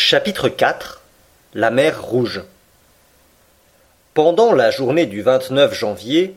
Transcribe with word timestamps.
Chapitre 0.00 0.48
4 0.48 1.02
La 1.54 1.72
mer 1.72 2.00
Rouge 2.00 2.44
Pendant 4.14 4.52
la 4.52 4.70
journée 4.70 5.06
du 5.06 5.22
29 5.22 5.74
janvier, 5.74 6.36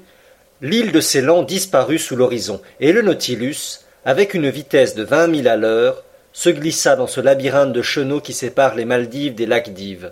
l'île 0.63 0.91
de 0.91 0.99
Ceylan 0.99 1.43
disparut 1.43 1.99
sous 1.99 2.15
l'horizon, 2.15 2.59
et 2.79 2.91
le 2.91 3.03
Nautilus, 3.03 3.81
avec 4.03 4.33
une 4.33 4.49
vitesse 4.49 4.95
de 4.95 5.03
vingt 5.03 5.27
milles 5.27 5.47
à 5.47 5.57
l'heure, 5.57 6.03
se 6.33 6.49
glissa 6.49 6.95
dans 6.95 7.05
ce 7.05 7.21
labyrinthe 7.21 7.71
de 7.71 7.83
chenaux 7.83 8.19
qui 8.19 8.33
sépare 8.33 8.73
les 8.73 8.83
Maldives 8.83 9.35
des 9.35 9.45
lacs 9.45 9.75
d'Ives. 9.75 10.11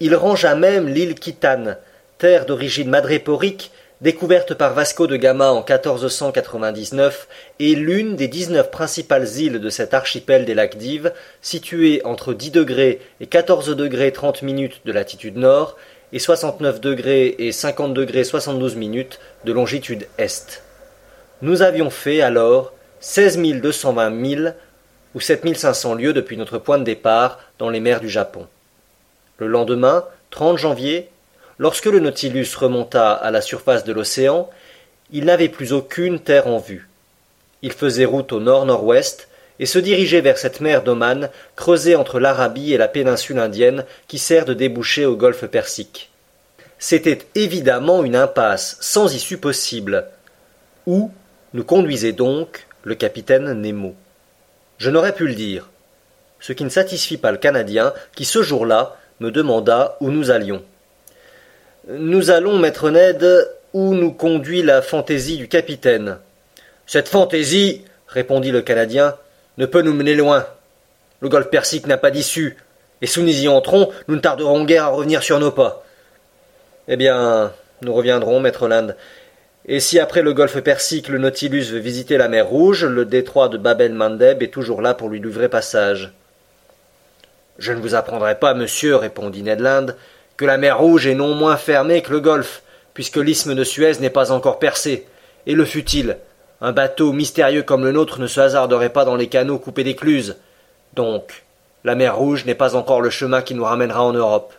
Il 0.00 0.14
rangea 0.14 0.54
même 0.54 0.86
l'île 0.86 1.14
Kitane, 1.14 1.78
terre 2.18 2.44
d'origine 2.44 2.90
madréporique, 2.90 3.70
découverte 4.00 4.54
par 4.54 4.74
Vasco 4.74 5.06
de 5.06 5.16
Gama 5.16 5.50
en 5.50 5.64
1499 5.64 7.28
et 7.60 7.74
l'une 7.74 8.16
des 8.16 8.28
dix-neuf 8.28 8.70
principales 8.70 9.28
îles 9.38 9.60
de 9.60 9.70
cet 9.70 9.94
archipel 9.94 10.44
des 10.44 10.54
lacs 10.54 10.76
d'Ives, 10.76 11.12
située 11.40 12.02
entre 12.04 12.34
10 12.34 12.50
degrés 12.50 13.00
et 13.20 13.26
14 13.26 13.74
degrés 13.74 14.12
30 14.12 14.42
minutes 14.42 14.80
de 14.84 14.92
latitude 14.92 15.36
nord 15.36 15.76
et 16.12 16.18
69 16.18 16.80
degrés 16.80 17.34
et 17.38 17.52
50 17.52 17.94
degrés 17.94 18.24
72 18.24 18.76
minutes 18.76 19.18
de 19.44 19.52
longitude 19.52 20.06
est. 20.18 20.62
Nous 21.42 21.62
avions 21.62 21.90
fait 21.90 22.20
alors 22.20 22.72
seize 23.00 23.36
mille 23.36 23.60
deux 23.60 23.72
cent 23.72 23.92
vingt 23.92 24.10
milles 24.10 24.54
ou 25.14 25.20
sept 25.20 25.44
mille 25.44 25.56
cinq 25.56 25.74
cents 25.74 25.94
lieues 25.94 26.12
depuis 26.12 26.36
notre 26.36 26.58
point 26.58 26.78
de 26.78 26.84
départ 26.84 27.38
dans 27.58 27.70
les 27.70 27.80
mers 27.80 28.00
du 28.00 28.08
Japon. 28.08 28.46
Le 29.38 29.46
lendemain, 29.46 30.04
30 30.30 30.58
janvier, 30.58 31.10
Lorsque 31.58 31.86
le 31.86 32.00
Nautilus 32.00 32.48
remonta 32.56 33.12
à 33.12 33.30
la 33.30 33.40
surface 33.40 33.84
de 33.84 33.92
l'océan, 33.92 34.50
il 35.10 35.24
n'avait 35.24 35.48
plus 35.48 35.72
aucune 35.72 36.20
terre 36.20 36.48
en 36.48 36.58
vue. 36.58 36.88
Il 37.62 37.72
faisait 37.72 38.04
route 38.04 38.32
au 38.32 38.40
nord-nord-ouest 38.40 39.28
et 39.58 39.66
se 39.66 39.78
dirigeait 39.78 40.20
vers 40.20 40.36
cette 40.36 40.60
mer 40.60 40.82
d'Oman 40.82 41.30
creusée 41.54 41.96
entre 41.96 42.20
l'Arabie 42.20 42.74
et 42.74 42.78
la 42.78 42.88
péninsule 42.88 43.38
indienne 43.38 43.84
qui 44.06 44.18
sert 44.18 44.44
de 44.44 44.52
débouché 44.52 45.06
au 45.06 45.16
golfe 45.16 45.46
Persique. 45.46 46.10
C'était 46.78 47.20
évidemment 47.34 48.04
une 48.04 48.16
impasse 48.16 48.76
sans 48.80 49.14
issue 49.14 49.38
possible. 49.38 50.06
Où 50.86 51.10
nous 51.54 51.64
conduisait 51.64 52.12
donc 52.12 52.66
le 52.82 52.94
capitaine 52.94 53.50
Nemo 53.54 53.94
Je 54.76 54.90
n'aurais 54.90 55.14
pu 55.14 55.26
le 55.26 55.34
dire, 55.34 55.70
ce 56.38 56.52
qui 56.52 56.64
ne 56.64 56.68
satisfit 56.68 57.16
pas 57.16 57.32
le 57.32 57.38
Canadien 57.38 57.94
qui 58.14 58.26
ce 58.26 58.42
jour-là 58.42 58.96
me 59.20 59.30
demanda 59.30 59.96
où 60.00 60.10
nous 60.10 60.30
allions. 60.30 60.62
Nous 61.88 62.30
allons, 62.30 62.58
maître 62.58 62.90
Ned, 62.90 63.48
où 63.72 63.94
nous 63.94 64.12
conduit 64.12 64.64
la 64.64 64.82
fantaisie 64.82 65.36
du 65.36 65.46
capitaine. 65.46 66.18
Cette 66.84 67.08
fantaisie, 67.08 67.84
répondit 68.08 68.50
le 68.50 68.60
Canadien, 68.60 69.14
ne 69.56 69.66
peut 69.66 69.82
nous 69.82 69.94
mener 69.94 70.16
loin. 70.16 70.46
Le 71.20 71.28
golfe 71.28 71.48
Persique 71.48 71.86
n'a 71.86 71.96
pas 71.96 72.10
d'issue, 72.10 72.56
et 73.02 73.06
si 73.06 73.20
nous 73.20 73.28
y 73.28 73.46
entrons, 73.46 73.92
nous 74.08 74.16
ne 74.16 74.20
tarderons 74.20 74.64
guère 74.64 74.86
à 74.86 74.88
revenir 74.88 75.22
sur 75.22 75.38
nos 75.38 75.52
pas. 75.52 75.84
Eh 76.88 76.96
bien, 76.96 77.52
nous 77.82 77.94
reviendrons, 77.94 78.40
maître 78.40 78.66
Land. 78.66 78.88
Et 79.66 79.78
si 79.78 80.00
après 80.00 80.22
le 80.22 80.32
golfe 80.32 80.60
Persique 80.60 81.08
le 81.08 81.18
Nautilus 81.18 81.70
veut 81.70 81.78
visiter 81.78 82.18
la 82.18 82.28
mer 82.28 82.48
Rouge, 82.48 82.84
le 82.84 83.04
détroit 83.04 83.48
de 83.48 83.58
Bab 83.58 83.80
el 83.80 83.94
Mandeb 83.94 84.42
est 84.42 84.52
toujours 84.52 84.82
là 84.82 84.94
pour 84.94 85.08
lui 85.08 85.20
livrer 85.20 85.48
passage. 85.48 86.12
Je 87.58 87.72
ne 87.72 87.80
vous 87.80 87.94
apprendrai 87.94 88.38
pas, 88.40 88.54
monsieur, 88.54 88.96
répondit 88.96 89.42
Ned 89.44 89.60
Land, 89.60 89.86
que 90.36 90.44
la 90.44 90.58
mer 90.58 90.78
Rouge 90.78 91.06
est 91.06 91.14
non 91.14 91.34
moins 91.34 91.56
fermée 91.56 92.02
que 92.02 92.12
le 92.12 92.20
golfe, 92.20 92.62
puisque 92.94 93.16
l'isthme 93.16 93.54
de 93.54 93.64
Suez 93.64 93.98
n'est 94.00 94.10
pas 94.10 94.32
encore 94.32 94.58
percé. 94.58 95.06
Et 95.46 95.54
le 95.54 95.64
fut-il? 95.64 96.18
Un 96.60 96.72
bateau 96.72 97.12
mystérieux 97.12 97.62
comme 97.62 97.84
le 97.84 97.92
nôtre 97.92 98.20
ne 98.20 98.26
se 98.26 98.40
hasarderait 98.40 98.92
pas 98.92 99.04
dans 99.04 99.16
les 99.16 99.28
canaux 99.28 99.58
coupés 99.58 99.84
d'écluses. 99.84 100.36
Donc, 100.94 101.44
la 101.84 101.94
mer 101.94 102.16
Rouge 102.16 102.46
n'est 102.46 102.54
pas 102.54 102.74
encore 102.74 103.00
le 103.00 103.10
chemin 103.10 103.42
qui 103.42 103.54
nous 103.54 103.64
ramènera 103.64 104.02
en 104.02 104.12
Europe. 104.12 104.54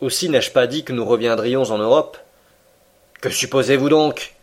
Aussi 0.00 0.28
n'ai-je 0.28 0.50
pas 0.50 0.66
dit 0.66 0.84
que 0.84 0.92
nous 0.92 1.04
reviendrions 1.04 1.64
en 1.64 1.78
Europe 1.78 2.18
Que 3.20 3.30
supposez-vous 3.30 3.88
donc? 3.88 4.34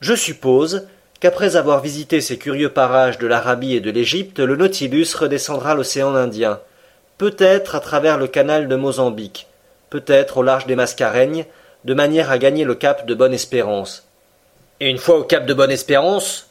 Je 0.00 0.14
suppose 0.14 0.86
qu'après 1.20 1.56
avoir 1.56 1.80
visité 1.80 2.20
ces 2.20 2.38
curieux 2.38 2.68
parages 2.68 3.18
de 3.18 3.26
l'Arabie 3.26 3.74
et 3.74 3.80
de 3.80 3.90
l'Égypte, 3.90 4.38
le 4.40 4.56
Nautilus 4.56 5.14
redescendra 5.14 5.74
l'océan 5.74 6.14
Indien, 6.14 6.60
peut-être 7.18 7.74
à 7.74 7.80
travers 7.80 8.18
le 8.18 8.26
canal 8.26 8.68
de 8.68 8.76
Mozambique, 8.76 9.46
peut-être 9.90 10.38
au 10.38 10.42
large 10.42 10.66
des 10.66 10.76
Mascareignes, 10.76 11.46
de 11.84 11.94
manière 11.94 12.30
à 12.30 12.38
gagner 12.38 12.64
le 12.64 12.74
cap 12.74 13.06
de 13.06 13.14
Bonne-Espérance. 13.14 14.06
Et 14.80 14.88
une 14.88 14.98
fois 14.98 15.18
au 15.18 15.24
cap 15.24 15.46
de 15.46 15.54
Bonne-Espérance 15.54 16.48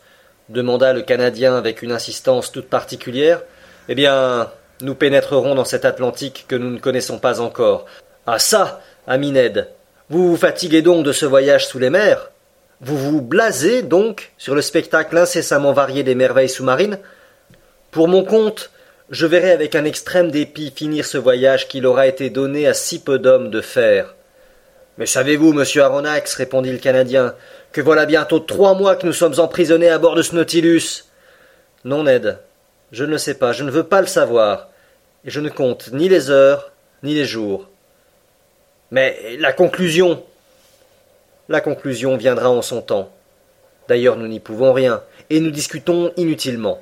demanda 0.50 0.94
le 0.94 1.02
Canadien 1.02 1.56
avec 1.56 1.82
une 1.82 1.92
insistance 1.92 2.52
toute 2.52 2.70
particulière. 2.70 3.42
Eh 3.90 3.96
bien, 3.96 4.50
nous 4.82 4.96
pénétrerons 4.96 5.56
dans 5.56 5.66
cet 5.66 5.86
Atlantique 5.86 6.46
que 6.48 6.56
nous 6.56 6.70
ne 6.70 6.80
connaissons 6.80 7.18
pas 7.18 7.42
encore. 7.42 7.86
Ah 8.26 8.40
ça, 8.40 8.82
ami 9.08 9.32
Ned, 9.32 9.70
vous 10.10 10.30
vous 10.30 10.38
fatiguez 10.38 10.82
donc 10.82 11.06
de 11.06 11.12
ce 11.12 11.26
voyage 11.26 11.68
sous 11.68 11.80
les 11.80 11.90
mers? 11.90 12.30
Vous 12.82 12.98
vous 12.98 13.22
blasez 13.22 13.82
donc 13.82 14.32
sur 14.38 14.56
le 14.56 14.62
spectacle 14.62 15.18
incessamment 15.18 15.74
varié 15.74 16.04
des 16.04 16.16
merveilles 16.16 16.50
sous-marines? 16.50 17.00
Pour 17.92 18.08
mon 18.08 18.24
compte, 18.24 18.72
je 19.14 19.28
verrai 19.28 19.52
avec 19.52 19.76
un 19.76 19.86
extrême 19.86 20.32
dépit 20.32 20.74
finir 20.76 21.06
ce 21.06 21.20
voyage 21.20 21.68
qu'il 21.68 21.86
aura 21.86 22.08
été 22.08 22.32
donné 22.32 22.66
à 22.66 22.74
si 22.74 23.00
peu 23.00 23.20
d'hommes 23.20 23.52
de 23.52 23.62
faire. 23.62 24.16
Mais 24.98 25.06
savez-vous, 25.06 25.54
monsieur 25.54 25.84
Aronnax, 25.84 26.34
répondit 26.34 26.72
le 26.72 26.80
Canadien, 26.80 27.36
que 27.72 27.82
voilà 27.82 28.08
bientôt 28.08 28.40
trois 28.40 28.74
mois 28.74 28.96
que 28.96 29.06
nous 29.06 29.14
sommes 29.14 29.40
emprisonnés 29.40 29.90
à 29.90 30.00
bord 30.00 30.16
de 30.16 30.24
ce 30.24 30.34
Nautilus 30.36 31.04
Non, 31.86 32.06
Ned, 32.06 32.40
je 32.92 33.04
ne 33.04 33.12
le 33.12 33.18
sais 33.20 33.36
pas, 33.36 33.54
je 33.54 33.64
ne 33.64 33.70
veux 33.70 33.84
pas 33.84 34.02
le 34.02 34.08
savoir, 34.08 34.70
et 35.24 35.30
je 35.30 35.42
ne 35.42 35.50
compte 35.50 35.92
ni 35.94 36.10
les 36.10 36.32
heures, 36.32 36.72
ni 37.04 37.14
les 37.14 37.26
jours. 37.26 37.70
Mais 38.90 39.38
la 39.38 39.54
conclusion 39.54 40.24
La 41.50 41.62
conclusion 41.62 42.18
viendra 42.18 42.50
en 42.50 42.64
son 42.64 42.82
temps. 42.82 43.14
D'ailleurs, 43.88 44.18
nous 44.18 44.28
n'y 44.28 44.40
pouvons 44.40 44.74
rien, 44.74 45.04
et 45.30 45.40
nous 45.40 45.52
discutons 45.52 46.12
inutilement. 46.18 46.82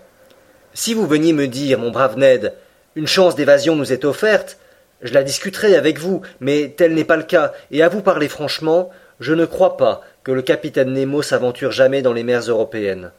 Si 0.73 0.93
vous 0.93 1.05
veniez 1.05 1.33
me 1.33 1.47
dire, 1.47 1.79
mon 1.79 1.91
brave 1.91 2.17
Ned, 2.17 2.53
une 2.95 3.07
chance 3.07 3.35
d'évasion 3.35 3.75
nous 3.75 3.91
est 3.91 4.05
offerte, 4.05 4.57
je 5.01 5.13
la 5.13 5.23
discuterai 5.23 5.75
avec 5.75 5.99
vous, 5.99 6.21
mais 6.39 6.73
tel 6.75 6.93
n'est 6.93 7.03
pas 7.03 7.17
le 7.17 7.23
cas, 7.23 7.53
et 7.71 7.83
à 7.83 7.89
vous 7.89 8.01
parler 8.01 8.29
franchement, 8.29 8.89
je 9.19 9.33
ne 9.33 9.45
crois 9.45 9.77
pas 9.77 10.01
que 10.23 10.31
le 10.31 10.41
capitaine 10.41 10.93
Nemo 10.93 11.21
s'aventure 11.21 11.71
jamais 11.71 12.01
dans 12.01 12.13
les 12.13 12.23
mers 12.23 12.41
européennes. 12.41 13.11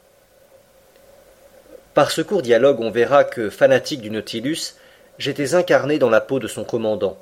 Par 1.94 2.10
ce 2.10 2.22
court 2.22 2.42
dialogue, 2.42 2.80
on 2.80 2.91
verra 2.91 3.24
que, 3.24 3.50
fanatique 3.50 4.00
du 4.00 4.10
Nautilus, 4.10 4.76
j'étais 5.18 5.54
incarné 5.54 5.98
dans 5.98 6.08
la 6.08 6.22
peau 6.22 6.38
de 6.38 6.48
son 6.48 6.64
commandant. 6.64 7.18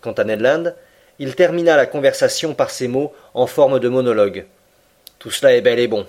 Quant 0.00 0.12
à 0.12 0.24
Ned 0.24 0.40
Land, 0.40 0.72
il 1.18 1.34
termina 1.34 1.76
la 1.76 1.86
conversation 1.86 2.54
par 2.54 2.70
ces 2.70 2.88
mots 2.88 3.12
en 3.34 3.46
forme 3.46 3.80
de 3.80 3.88
monologue. 3.88 4.46
Tout 5.18 5.30
cela 5.30 5.54
est 5.54 5.60
bel 5.60 5.78
et 5.78 5.88
bon. 5.88 6.06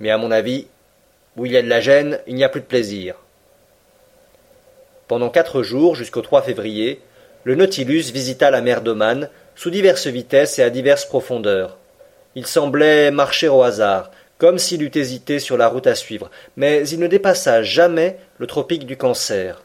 Mais 0.00 0.10
à 0.10 0.18
mon 0.18 0.30
avis, 0.30 0.66
où 1.38 1.46
il 1.46 1.52
y 1.52 1.56
a 1.56 1.62
de 1.62 1.68
la 1.68 1.80
gêne, 1.80 2.18
il 2.26 2.34
n'y 2.34 2.44
a 2.44 2.48
plus 2.48 2.60
de 2.60 2.66
plaisir. 2.66 3.14
Pendant 5.06 5.30
quatre 5.30 5.62
jours, 5.62 5.94
jusqu'au 5.94 6.20
3 6.20 6.42
février, 6.42 7.00
le 7.44 7.54
Nautilus 7.54 8.10
visita 8.12 8.50
la 8.50 8.60
mer 8.60 8.82
d'Oman, 8.82 9.30
sous 9.54 9.70
diverses 9.70 10.08
vitesses 10.08 10.58
et 10.58 10.62
à 10.62 10.70
diverses 10.70 11.06
profondeurs. 11.06 11.78
Il 12.34 12.46
semblait 12.46 13.10
marcher 13.10 13.48
au 13.48 13.62
hasard, 13.62 14.10
comme 14.36 14.58
s'il 14.58 14.82
eût 14.82 14.90
hésité 14.94 15.38
sur 15.38 15.56
la 15.56 15.68
route 15.68 15.86
à 15.86 15.94
suivre, 15.94 16.30
mais 16.56 16.86
il 16.88 17.00
ne 17.00 17.06
dépassa 17.06 17.62
jamais 17.62 18.18
le 18.38 18.46
tropique 18.46 18.86
du 18.86 18.96
Cancer. 18.96 19.62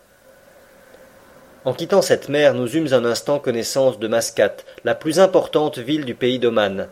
En 1.65 1.73
quittant 1.73 2.01
cette 2.01 2.29
mer, 2.29 2.53
nous 2.53 2.75
eûmes 2.75 2.93
un 2.93 3.05
instant 3.05 3.39
connaissance 3.39 3.99
de 3.99 4.07
Mascate, 4.07 4.65
la 4.83 4.95
plus 4.95 5.19
importante 5.19 5.77
ville 5.77 6.05
du 6.05 6.15
pays 6.15 6.39
d'Oman. 6.39 6.87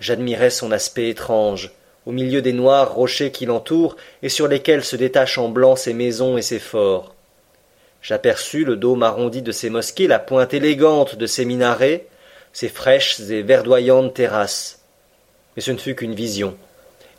J'admirais 0.00 0.50
son 0.50 0.72
aspect 0.72 1.08
étrange, 1.08 1.72
au 2.08 2.10
milieu 2.10 2.40
des 2.40 2.54
noirs 2.54 2.94
rochers 2.94 3.30
qui 3.30 3.44
l'entourent 3.44 3.94
et 4.22 4.30
sur 4.30 4.48
lesquels 4.48 4.82
se 4.82 4.96
détachent 4.96 5.36
en 5.36 5.50
blanc 5.50 5.76
ses 5.76 5.92
maisons 5.92 6.38
et 6.38 6.42
ses 6.42 6.58
forts. 6.58 7.14
J'aperçus 8.00 8.64
le 8.64 8.76
dôme 8.76 9.02
arrondi 9.02 9.42
de 9.42 9.52
ses 9.52 9.68
mosquées, 9.68 10.06
la 10.06 10.18
pointe 10.18 10.54
élégante 10.54 11.16
de 11.16 11.26
ses 11.26 11.44
minarets, 11.44 12.06
ses 12.54 12.70
fraîches 12.70 13.20
et 13.20 13.42
verdoyantes 13.42 14.14
terrasses. 14.14 14.78
Mais 15.54 15.60
ce 15.60 15.70
ne 15.70 15.76
fut 15.76 15.94
qu'une 15.94 16.14
vision, 16.14 16.56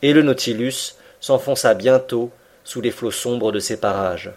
et 0.01 0.11
le 0.11 0.23
Nautilus 0.23 0.95
s'enfonça 1.19 1.75
bientôt 1.75 2.31
sous 2.63 2.81
les 2.81 2.89
flots 2.89 3.11
sombres 3.11 3.51
de 3.51 3.59
ces 3.59 3.77
parages. 3.77 4.31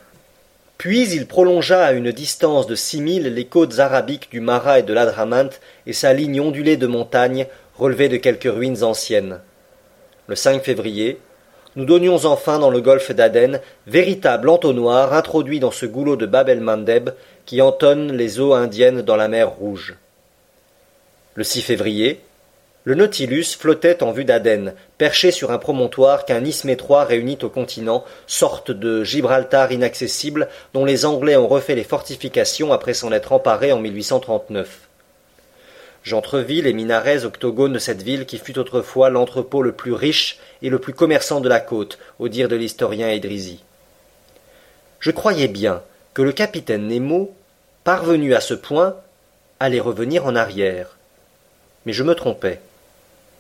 Puis 0.77 1.09
il 1.09 1.27
prolongea 1.27 1.83
à 1.83 1.93
une 1.93 2.13
distance 2.13 2.67
de 2.67 2.75
six 2.75 3.01
milles 3.01 3.33
les 3.33 3.47
côtes 3.47 3.79
arabiques 3.79 4.31
du 4.31 4.41
Marat 4.41 4.81
et 4.81 4.83
de 4.83 4.93
l'Adramante 4.93 5.63
et 5.87 5.95
sa 5.95 6.13
ligne 6.13 6.43
ondulée 6.43 6.77
de 6.77 6.87
montagnes 6.87 7.47
relevée 7.79 8.11
de 8.11 8.19
quelques 8.19 8.53
ruines 8.53 8.85
anciennes 8.85 9.41
le 10.33 10.37
5 10.37 10.63
février, 10.63 11.19
nous 11.77 11.85
donnions 11.85 12.25
enfin 12.25 12.59
dans 12.59 12.71
le 12.71 12.81
golfe 12.81 13.13
d'Aden, 13.13 13.61
véritable 13.87 14.49
entonnoir 14.49 15.13
introduit 15.13 15.61
dans 15.61 15.71
ce 15.71 15.85
goulot 15.85 16.17
de 16.17 16.25
Bab 16.25 16.49
el-Mandeb 16.49 17.11
qui 17.45 17.61
entonne 17.61 18.11
les 18.13 18.41
eaux 18.41 18.55
indiennes 18.55 19.03
dans 19.03 19.17
la 19.17 19.29
mer 19.29 19.51
Rouge. 19.51 19.95
Le 21.35 21.45
6 21.45 21.61
février, 21.61 22.21
Le 22.85 22.95
Nautilus 22.95 23.59
flottait 23.59 24.03
en 24.03 24.11
vue 24.11 24.25
d'Aden, 24.25 24.73
perché 24.97 25.33
sur 25.33 25.51
un 25.51 25.59
promontoire 25.59 26.25
qu'un 26.25 26.47
isthme 26.47 26.71
étroit 26.71 27.05
réunit 27.05 27.39
au 27.43 27.51
continent, 27.51 28.03
sorte 28.27 28.71
de 28.71 29.05
Gibraltar 29.05 29.71
inaccessible 29.71 30.49
dont 30.73 30.87
les 30.87 31.05
Anglais 31.05 31.37
ont 31.37 31.47
refait 31.47 31.75
les 31.75 31.85
fortifications 31.85 32.73
après 32.73 32.95
s'en 32.95 33.13
être 33.13 33.33
emparés 33.33 33.73
en 33.73 33.81
1839. 33.81 34.89
J'entrevis 36.03 36.63
les 36.63 36.73
minarets 36.73 37.25
octogones 37.25 37.73
de 37.73 37.79
cette 37.79 38.03
ville 38.03 38.27
qui 38.27 38.39
fut 38.39 38.59
autrefois 38.59 39.11
l'entrepôt 39.11 39.63
le 39.63 39.73
plus 39.73 39.93
riche 39.93 40.39
et 40.61 40.69
le 40.69 40.79
plus 40.79 40.95
commerçant 40.95 41.41
de 41.41 41.49
la 41.49 41.61
côte, 41.61 41.99
au 42.19 42.29
dire 42.29 42.49
de 42.49 42.57
l'historien 42.57 43.11
Idrisi. 43.11 43.63
Je 45.01 45.11
croyais 45.11 45.49
bien 45.49 45.83
que 46.15 46.23
le 46.23 46.33
capitaine 46.33 46.89
Nemo, 46.89 47.35
parvenu 47.85 48.35
à 48.35 48.41
ce 48.41 48.55
point, 48.55 48.97
allait 49.61 49.81
revenir 49.81 50.27
en 50.27 50.35
arrière. 50.35 50.97
Mais 51.87 51.93
je 51.93 52.03
me 52.03 52.15
trompais 52.15 52.61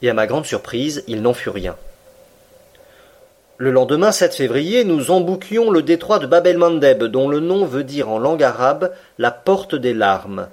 et 0.03 0.11
à 0.11 0.15
ma 0.15 0.27
grande 0.27 0.47
surprise, 0.47 1.05
il 1.07 1.23
n'en 1.23 1.33
fut 1.33 1.49
rien. 1.49 1.77
Le 3.57 3.71
lendemain 3.71 4.11
7 4.11 4.35
février, 4.35 4.85
nous 4.85 5.13
embouquions 5.13 5.71
le 5.71 5.83
détroit 5.83 6.19
de 6.19 6.27
Bab 6.27 6.47
el-Mandeb, 6.47 7.05
dont 7.05 7.29
le 7.29 7.39
nom 7.39 7.65
veut 7.65 7.85
dire 7.85 8.09
en 8.09 8.19
langue 8.19 8.43
arabe 8.43 8.93
la 9.19 9.31
porte 9.31 9.77
des 9.77 9.95
larmes. 9.95 10.49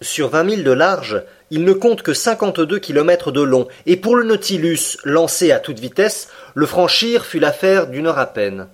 Sur 0.00 0.28
vingt 0.28 0.44
milles 0.44 0.64
de 0.64 0.72
large, 0.72 1.22
il 1.50 1.64
ne 1.64 1.72
compte 1.72 2.02
que 2.02 2.14
cinquante-deux 2.14 2.78
kilomètres 2.78 3.32
de 3.32 3.40
long, 3.40 3.66
et 3.86 3.96
pour 3.96 4.16
le 4.16 4.24
Nautilus, 4.24 4.98
lancé 5.04 5.50
à 5.50 5.58
toute 5.58 5.80
vitesse, 5.80 6.28
le 6.54 6.66
franchir 6.66 7.24
fut 7.24 7.40
l'affaire 7.40 7.86
d'une 7.86 8.06
heure 8.06 8.18
à 8.18 8.26
peine. 8.26 8.68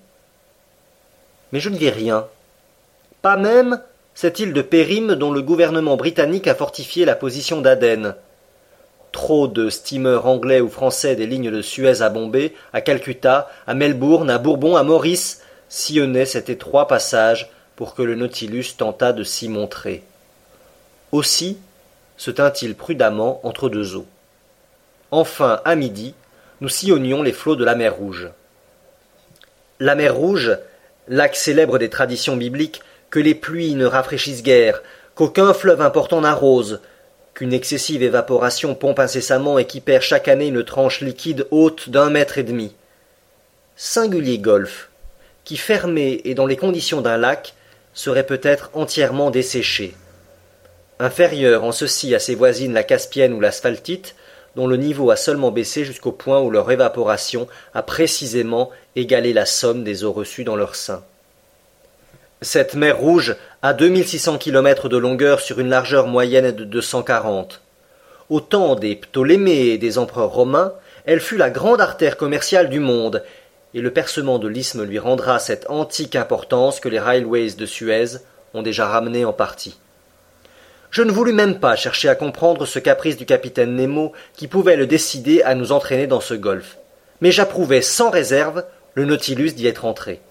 Mais 1.51 1.59
je 1.59 1.69
ne 1.69 1.77
vis 1.77 1.89
rien. 1.89 2.27
Pas 3.21 3.37
même 3.37 3.81
cette 4.13 4.39
île 4.39 4.53
de 4.53 4.61
Périm 4.61 5.15
dont 5.15 5.31
le 5.31 5.41
gouvernement 5.41 5.97
britannique 5.97 6.47
a 6.47 6.55
fortifié 6.55 7.05
la 7.05 7.15
position 7.15 7.61
d'Aden 7.61 8.15
trop 9.15 9.47
de 9.47 9.69
steamers 9.69 10.25
anglais 10.25 10.59
ou 10.59 10.67
français 10.67 11.15
des 11.15 11.25
lignes 11.25 11.49
de 11.49 11.61
Suez 11.61 12.01
à 12.01 12.09
Bombay, 12.09 12.53
à 12.73 12.81
Calcutta, 12.81 13.49
à 13.65 13.73
Melbourne, 13.73 14.29
à 14.29 14.39
Bourbon, 14.39 14.75
à 14.75 14.83
Maurice, 14.83 15.41
sillonnaient 15.69 16.25
cet 16.25 16.49
étroit 16.49 16.89
passage 16.89 17.49
pour 17.77 17.95
que 17.95 18.01
le 18.01 18.15
Nautilus 18.15 18.75
tentât 18.77 19.13
de 19.13 19.23
s'y 19.23 19.47
montrer. 19.47 20.03
Aussi 21.11 21.57
se 22.17 22.31
tint-il 22.31 22.75
prudemment 22.75 23.39
entre 23.43 23.69
deux 23.69 23.95
eaux. 23.95 24.07
Enfin, 25.11 25.61
à 25.65 25.75
midi, 25.75 26.13
nous 26.61 26.69
sillonnions 26.69 27.21
les 27.21 27.33
flots 27.33 27.55
de 27.55 27.65
la 27.65 27.75
mer 27.75 27.95
Rouge. 27.95 28.29
La 29.79 29.95
mer 29.95 30.15
Rouge, 30.15 30.57
lac 31.07 31.35
célèbre 31.35 31.77
des 31.77 31.89
traditions 31.89 32.37
bibliques, 32.37 32.81
que 33.09 33.19
les 33.19 33.35
pluies 33.35 33.75
ne 33.75 33.85
rafraîchissent 33.85 34.43
guère, 34.43 34.81
qu'aucun 35.15 35.53
fleuve 35.53 35.81
important 35.81 36.21
n'arrose, 36.21 36.81
qu'une 37.33 37.53
excessive 37.53 38.03
évaporation 38.03 38.75
pompe 38.75 38.99
incessamment 38.99 39.59
et 39.59 39.65
qui 39.65 39.81
perd 39.81 40.01
chaque 40.01 40.27
année 40.27 40.47
une 40.47 40.63
tranche 40.63 41.01
liquide 41.01 41.47
haute 41.51 41.89
d'un 41.89 42.09
mètre 42.09 42.37
et 42.37 42.43
demi. 42.43 42.73
Singulier 43.75 44.37
golfe, 44.37 44.89
qui 45.43 45.57
fermé 45.57 46.21
et 46.23 46.33
dans 46.33 46.45
les 46.45 46.57
conditions 46.57 47.01
d'un 47.01 47.17
lac, 47.17 47.53
serait 47.93 48.25
peut-être 48.25 48.69
entièrement 48.73 49.31
desséché. 49.31 49.95
Inférieur 50.99 51.65
en 51.65 51.73
ceci 51.73 52.15
à 52.15 52.19
ses 52.19 52.35
voisines 52.35 52.73
la 52.73 52.83
Caspienne 52.83 53.33
ou 53.33 53.41
l'asphaltite, 53.41 54.15
dont 54.55 54.65
le 54.65 54.77
niveau 54.77 55.11
a 55.11 55.17
seulement 55.17 55.51
baissé 55.51 55.83
jusqu'au 55.83 56.13
point 56.13 56.39
où 56.39 56.49
leur 56.49 56.71
évaporation 56.71 57.49
a 57.73 57.83
précisément 57.83 58.71
égalé 58.95 59.33
la 59.33 59.45
somme 59.45 59.83
des 59.83 60.05
eaux 60.05 60.13
reçues 60.13 60.45
dans 60.45 60.55
leur 60.55 60.75
sein. 60.75 61.03
Cette 62.41 62.75
mer 62.75 62.97
Rouge 62.97 63.35
a 63.61 63.73
2600 63.73 64.37
kilomètres 64.37 64.87
de 64.87 64.95
longueur 64.95 65.41
sur 65.41 65.59
une 65.59 65.67
largeur 65.67 66.07
moyenne 66.07 66.51
de 66.51 66.63
240. 66.63 67.61
Au 68.29 68.39
temps 68.39 68.75
des 68.75 68.95
Ptolémées 68.95 69.67
et 69.67 69.77
des 69.77 69.97
empereurs 69.97 70.31
romains, 70.31 70.73
elle 71.05 71.19
fut 71.19 71.37
la 71.37 71.49
grande 71.49 71.81
artère 71.81 72.15
commerciale 72.15 72.69
du 72.69 72.79
monde, 72.79 73.21
et 73.73 73.81
le 73.81 73.91
percement 73.91 74.39
de 74.39 74.47
l'isthme 74.47 74.83
lui 74.83 74.99
rendra 74.99 75.39
cette 75.39 75.69
antique 75.69 76.15
importance 76.15 76.79
que 76.79 76.87
les 76.87 76.99
railways 76.99 77.55
de 77.57 77.65
Suez 77.65 78.19
ont 78.53 78.61
déjà 78.61 78.87
ramenée 78.87 79.25
en 79.25 79.33
partie. 79.33 79.77
Je 80.95 81.01
ne 81.01 81.11
voulus 81.11 81.33
même 81.33 81.59
pas 81.59 81.75
chercher 81.75 82.07
à 82.07 82.15
comprendre 82.15 82.65
ce 82.65 82.79
caprice 82.79 83.17
du 83.17 83.25
capitaine 83.25 83.75
Nemo 83.75 84.13
qui 84.33 84.47
pouvait 84.47 84.77
le 84.77 84.87
décider 84.87 85.41
à 85.41 85.53
nous 85.53 85.73
entraîner 85.73 86.07
dans 86.07 86.21
ce 86.21 86.33
golfe. 86.35 86.77
Mais 87.19 87.33
j'approuvais 87.33 87.81
sans 87.81 88.09
réserve 88.09 88.63
le 88.93 89.03
Nautilus 89.03 89.51
d'y 89.51 89.67
être 89.67 89.83
entré. 89.83 90.21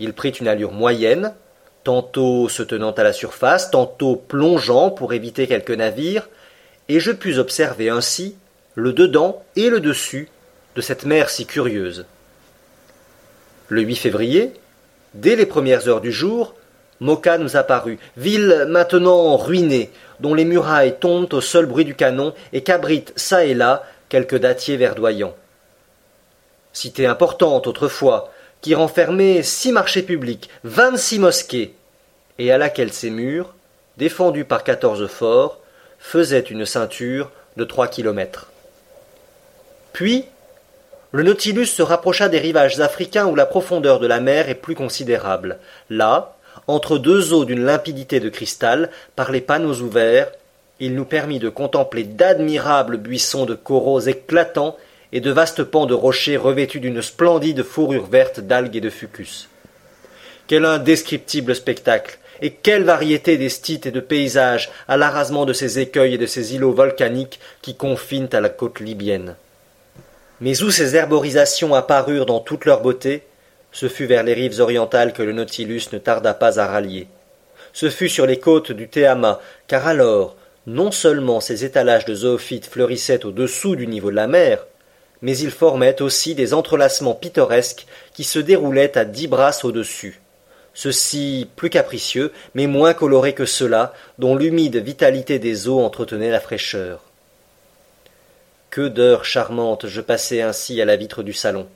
Il 0.00 0.14
prit 0.14 0.30
une 0.30 0.48
allure 0.48 0.72
moyenne, 0.72 1.34
tantôt 1.84 2.48
se 2.48 2.62
tenant 2.62 2.92
à 2.92 3.02
la 3.02 3.12
surface, 3.12 3.70
tantôt 3.70 4.16
plongeant 4.16 4.88
pour 4.88 5.12
éviter 5.12 5.46
quelques 5.46 5.72
navires, 5.72 6.30
et 6.88 6.98
je 6.98 7.12
pus 7.12 7.38
observer 7.38 7.90
ainsi 7.90 8.34
le 8.76 8.94
dedans 8.94 9.44
et 9.56 9.68
le 9.68 9.80
dessus 9.80 10.30
de 10.74 10.80
cette 10.80 11.04
mer 11.04 11.28
si 11.28 11.44
curieuse. 11.44 12.06
Le 13.68 13.82
8 13.82 13.96
février, 13.96 14.54
dès 15.12 15.36
les 15.36 15.44
premières 15.44 15.86
heures 15.86 16.00
du 16.00 16.12
jour, 16.12 16.54
Moka 17.00 17.38
nous 17.38 17.56
apparut, 17.56 17.98
ville 18.16 18.66
maintenant 18.68 19.36
ruinée, 19.36 19.90
dont 20.20 20.34
les 20.34 20.44
murailles 20.44 20.96
tombent 20.98 21.32
au 21.32 21.40
seul 21.40 21.66
bruit 21.66 21.84
du 21.84 21.94
canon 21.94 22.32
et 22.52 22.62
qu'abritent 22.62 23.12
çà 23.16 23.44
et 23.44 23.54
là 23.54 23.84
quelques 24.08 24.38
dattiers 24.38 24.76
verdoyants. 24.76 25.34
Cité 26.72 27.06
importante 27.06 27.66
autrefois, 27.66 28.32
qui 28.60 28.74
renfermait 28.74 29.42
six 29.42 29.72
marchés 29.72 30.02
publics, 30.02 30.48
vingt-six 30.64 31.18
mosquées, 31.18 31.74
et 32.38 32.52
à 32.52 32.58
laquelle 32.58 32.92
ces 32.92 33.10
murs, 33.10 33.54
défendus 33.96 34.44
par 34.44 34.64
quatorze 34.64 35.06
forts, 35.06 35.58
faisaient 35.98 36.40
une 36.40 36.66
ceinture 36.66 37.30
de 37.56 37.64
trois 37.64 37.88
kilomètres. 37.88 38.50
Puis, 39.92 40.26
le 41.12 41.22
Nautilus 41.22 41.66
se 41.66 41.82
rapprocha 41.82 42.28
des 42.28 42.38
rivages 42.38 42.78
africains 42.80 43.26
où 43.26 43.34
la 43.34 43.46
profondeur 43.46 44.00
de 44.00 44.06
la 44.06 44.20
mer 44.20 44.50
est 44.50 44.54
plus 44.54 44.74
considérable. 44.74 45.58
Là, 45.88 46.35
entre 46.66 46.98
deux 46.98 47.32
eaux 47.32 47.44
d'une 47.44 47.64
limpidité 47.64 48.20
de 48.20 48.28
cristal, 48.28 48.90
par 49.14 49.30
les 49.30 49.40
panneaux 49.40 49.80
ouverts, 49.80 50.30
il 50.80 50.94
nous 50.94 51.04
permit 51.04 51.38
de 51.38 51.48
contempler 51.48 52.04
d'admirables 52.04 52.98
buissons 52.98 53.46
de 53.46 53.54
coraux 53.54 54.00
éclatants 54.00 54.76
et 55.12 55.20
de 55.20 55.30
vastes 55.30 55.62
pans 55.62 55.86
de 55.86 55.94
rochers 55.94 56.36
revêtus 56.36 56.80
d'une 56.80 57.02
splendide 57.02 57.62
fourrure 57.62 58.06
verte 58.06 58.40
d'algues 58.40 58.76
et 58.76 58.80
de 58.80 58.90
fucus. 58.90 59.48
Quel 60.46 60.64
indescriptible 60.64 61.54
spectacle 61.54 62.18
et 62.42 62.50
quelle 62.50 62.84
variété 62.84 63.38
d'estites 63.38 63.86
et 63.86 63.90
de 63.90 64.00
paysages 64.00 64.70
à 64.88 64.96
l'arasement 64.96 65.46
de 65.46 65.52
ces 65.52 65.78
écueils 65.78 66.14
et 66.14 66.18
de 66.18 66.26
ces 66.26 66.54
îlots 66.54 66.72
volcaniques 66.72 67.40
qui 67.62 67.76
confinent 67.76 68.28
à 68.32 68.40
la 68.40 68.48
côte 68.48 68.80
libyenne. 68.80 69.36
Mais 70.40 70.62
où 70.62 70.70
ces 70.70 70.96
herborisations 70.96 71.74
apparurent 71.74 72.26
dans 72.26 72.40
toute 72.40 72.66
leur 72.66 72.82
beauté, 72.82 73.22
ce 73.76 73.88
fut 73.88 74.06
vers 74.06 74.22
les 74.22 74.32
rives 74.32 74.58
orientales 74.58 75.12
que 75.12 75.22
le 75.22 75.34
Nautilus 75.34 75.82
ne 75.92 75.98
tarda 75.98 76.32
pas 76.32 76.58
à 76.58 76.66
rallier. 76.66 77.08
Ce 77.74 77.90
fut 77.90 78.08
sur 78.08 78.24
les 78.24 78.38
côtes 78.38 78.72
du 78.72 78.88
Théama, 78.88 79.38
car 79.66 79.86
alors, 79.86 80.34
non 80.66 80.90
seulement 80.90 81.40
ces 81.40 81.66
étalages 81.66 82.06
de 82.06 82.14
zoophytes 82.14 82.64
fleurissaient 82.64 83.26
au-dessous 83.26 83.76
du 83.76 83.86
niveau 83.86 84.10
de 84.10 84.16
la 84.16 84.28
mer, 84.28 84.64
mais 85.20 85.36
ils 85.36 85.50
formaient 85.50 86.00
aussi 86.00 86.34
des 86.34 86.54
entrelacements 86.54 87.12
pittoresques 87.12 87.86
qui 88.14 88.24
se 88.24 88.38
déroulaient 88.38 88.96
à 88.96 89.04
dix 89.04 89.28
brasses 89.28 89.62
au-dessus. 89.62 90.22
Ceux-ci 90.72 91.46
plus 91.54 91.68
capricieux, 91.68 92.32
mais 92.54 92.66
moins 92.66 92.94
colorés 92.94 93.34
que 93.34 93.44
ceux-là, 93.44 93.92
dont 94.18 94.36
l'humide 94.36 94.76
vitalité 94.76 95.38
des 95.38 95.68
eaux 95.68 95.80
entretenait 95.80 96.30
la 96.30 96.40
fraîcheur. 96.40 97.02
Que 98.70 98.88
d'heures 98.88 99.26
charmantes 99.26 99.86
je 99.86 100.00
passais 100.00 100.40
ainsi 100.40 100.80
à 100.80 100.86
la 100.86 100.96
vitre 100.96 101.22
du 101.22 101.34
salon. 101.34 101.66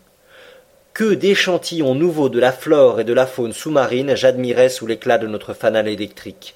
Que 0.93 1.15
d'échantillons 1.15 1.95
nouveaux 1.95 2.29
de 2.29 2.41
la 2.41 2.53
flore 2.53 3.01
et 3.01 3.05
de 3.05 3.13
la 3.13 3.27
faune 3.27 3.53
sous-marine 3.53 4.17
j'admirais 4.17 4.69
sous 4.69 4.87
l'éclat 4.87 5.19
de 5.19 5.29
notre 5.29 5.55
fanal 5.55 5.87
électrique. 5.87 6.55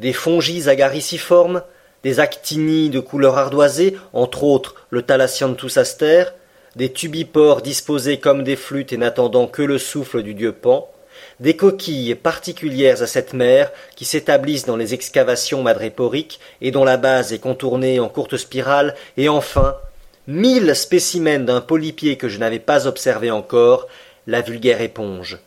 Des 0.00 0.12
fongies 0.12 0.68
agariciformes, 0.68 1.62
des 2.02 2.18
actinies 2.18 2.90
de 2.90 3.00
couleur 3.00 3.38
ardoisée, 3.38 3.96
entre 4.12 4.42
autres 4.42 4.74
le 4.90 5.02
Thalassianthus 5.02 5.78
aster, 5.78 6.24
des 6.74 6.92
tubipores 6.92 7.62
disposés 7.62 8.18
comme 8.18 8.42
des 8.42 8.56
flûtes 8.56 8.92
et 8.92 8.96
n'attendant 8.96 9.46
que 9.46 9.62
le 9.62 9.78
souffle 9.78 10.22
du 10.22 10.34
dieu 10.34 10.52
Pan, 10.52 10.90
des 11.38 11.56
coquilles 11.56 12.16
particulières 12.16 13.02
à 13.02 13.06
cette 13.06 13.34
mer 13.34 13.70
qui 13.94 14.04
s'établissent 14.04 14.66
dans 14.66 14.76
les 14.76 14.94
excavations 14.94 15.62
madréporiques 15.62 16.40
et 16.60 16.70
dont 16.72 16.84
la 16.84 16.96
base 16.96 17.32
est 17.32 17.38
contournée 17.38 18.00
en 18.00 18.08
courte 18.08 18.36
spirale, 18.36 18.94
et 19.16 19.28
enfin 19.28 19.76
mille 20.26 20.74
spécimens 20.74 21.44
d'un 21.44 21.60
polypier 21.60 22.16
que 22.16 22.28
je 22.28 22.38
n'avais 22.38 22.58
pas 22.58 22.86
observé 22.86 23.30
encore, 23.30 23.88
la 24.26 24.40
vulgaire 24.40 24.80
éponge. 24.80 25.38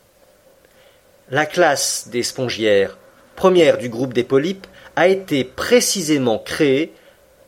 La 1.30 1.46
classe 1.46 2.08
des 2.12 2.24
spongiaires, 2.24 2.98
première 3.36 3.78
du 3.78 3.90
groupe 3.90 4.14
des 4.14 4.24
polypes, 4.24 4.68
a 4.96 5.08
été 5.08 5.44
précisément 5.44 6.38
créé 6.38 6.92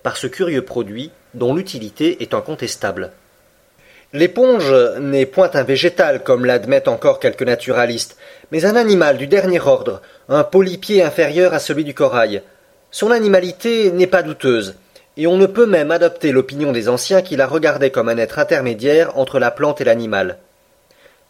par 0.03 0.17
ce 0.17 0.27
curieux 0.27 0.63
produit 0.63 1.11
dont 1.33 1.53
l'utilité 1.53 2.21
est 2.21 2.33
incontestable. 2.33 3.11
L'éponge 4.13 4.73
n'est 5.01 5.25
point 5.25 5.49
un 5.53 5.63
végétal 5.63 6.23
comme 6.23 6.45
l'admettent 6.45 6.87
encore 6.87 7.19
quelques 7.19 7.43
naturalistes, 7.43 8.17
mais 8.51 8.65
un 8.65 8.75
animal 8.75 9.17
du 9.17 9.27
dernier 9.27 9.59
ordre, 9.59 10.01
un 10.29 10.43
polypier 10.43 11.03
inférieur 11.03 11.53
à 11.53 11.59
celui 11.59 11.83
du 11.83 11.93
corail. 11.93 12.41
Son 12.91 13.11
animalité 13.11 13.91
n'est 13.91 14.07
pas 14.07 14.23
douteuse. 14.23 14.75
Et 15.17 15.27
on 15.27 15.37
ne 15.37 15.45
peut 15.45 15.65
même 15.65 15.91
adopter 15.91 16.31
l'opinion 16.31 16.71
des 16.71 16.89
anciens 16.89 17.21
qui 17.21 17.35
la 17.35 17.47
regardaient 17.47 17.91
comme 17.91 18.09
un 18.09 18.17
être 18.17 18.39
intermédiaire 18.39 19.17
entre 19.17 19.39
la 19.39 19.51
plante 19.51 19.81
et 19.81 19.85
l'animal. 19.85 20.37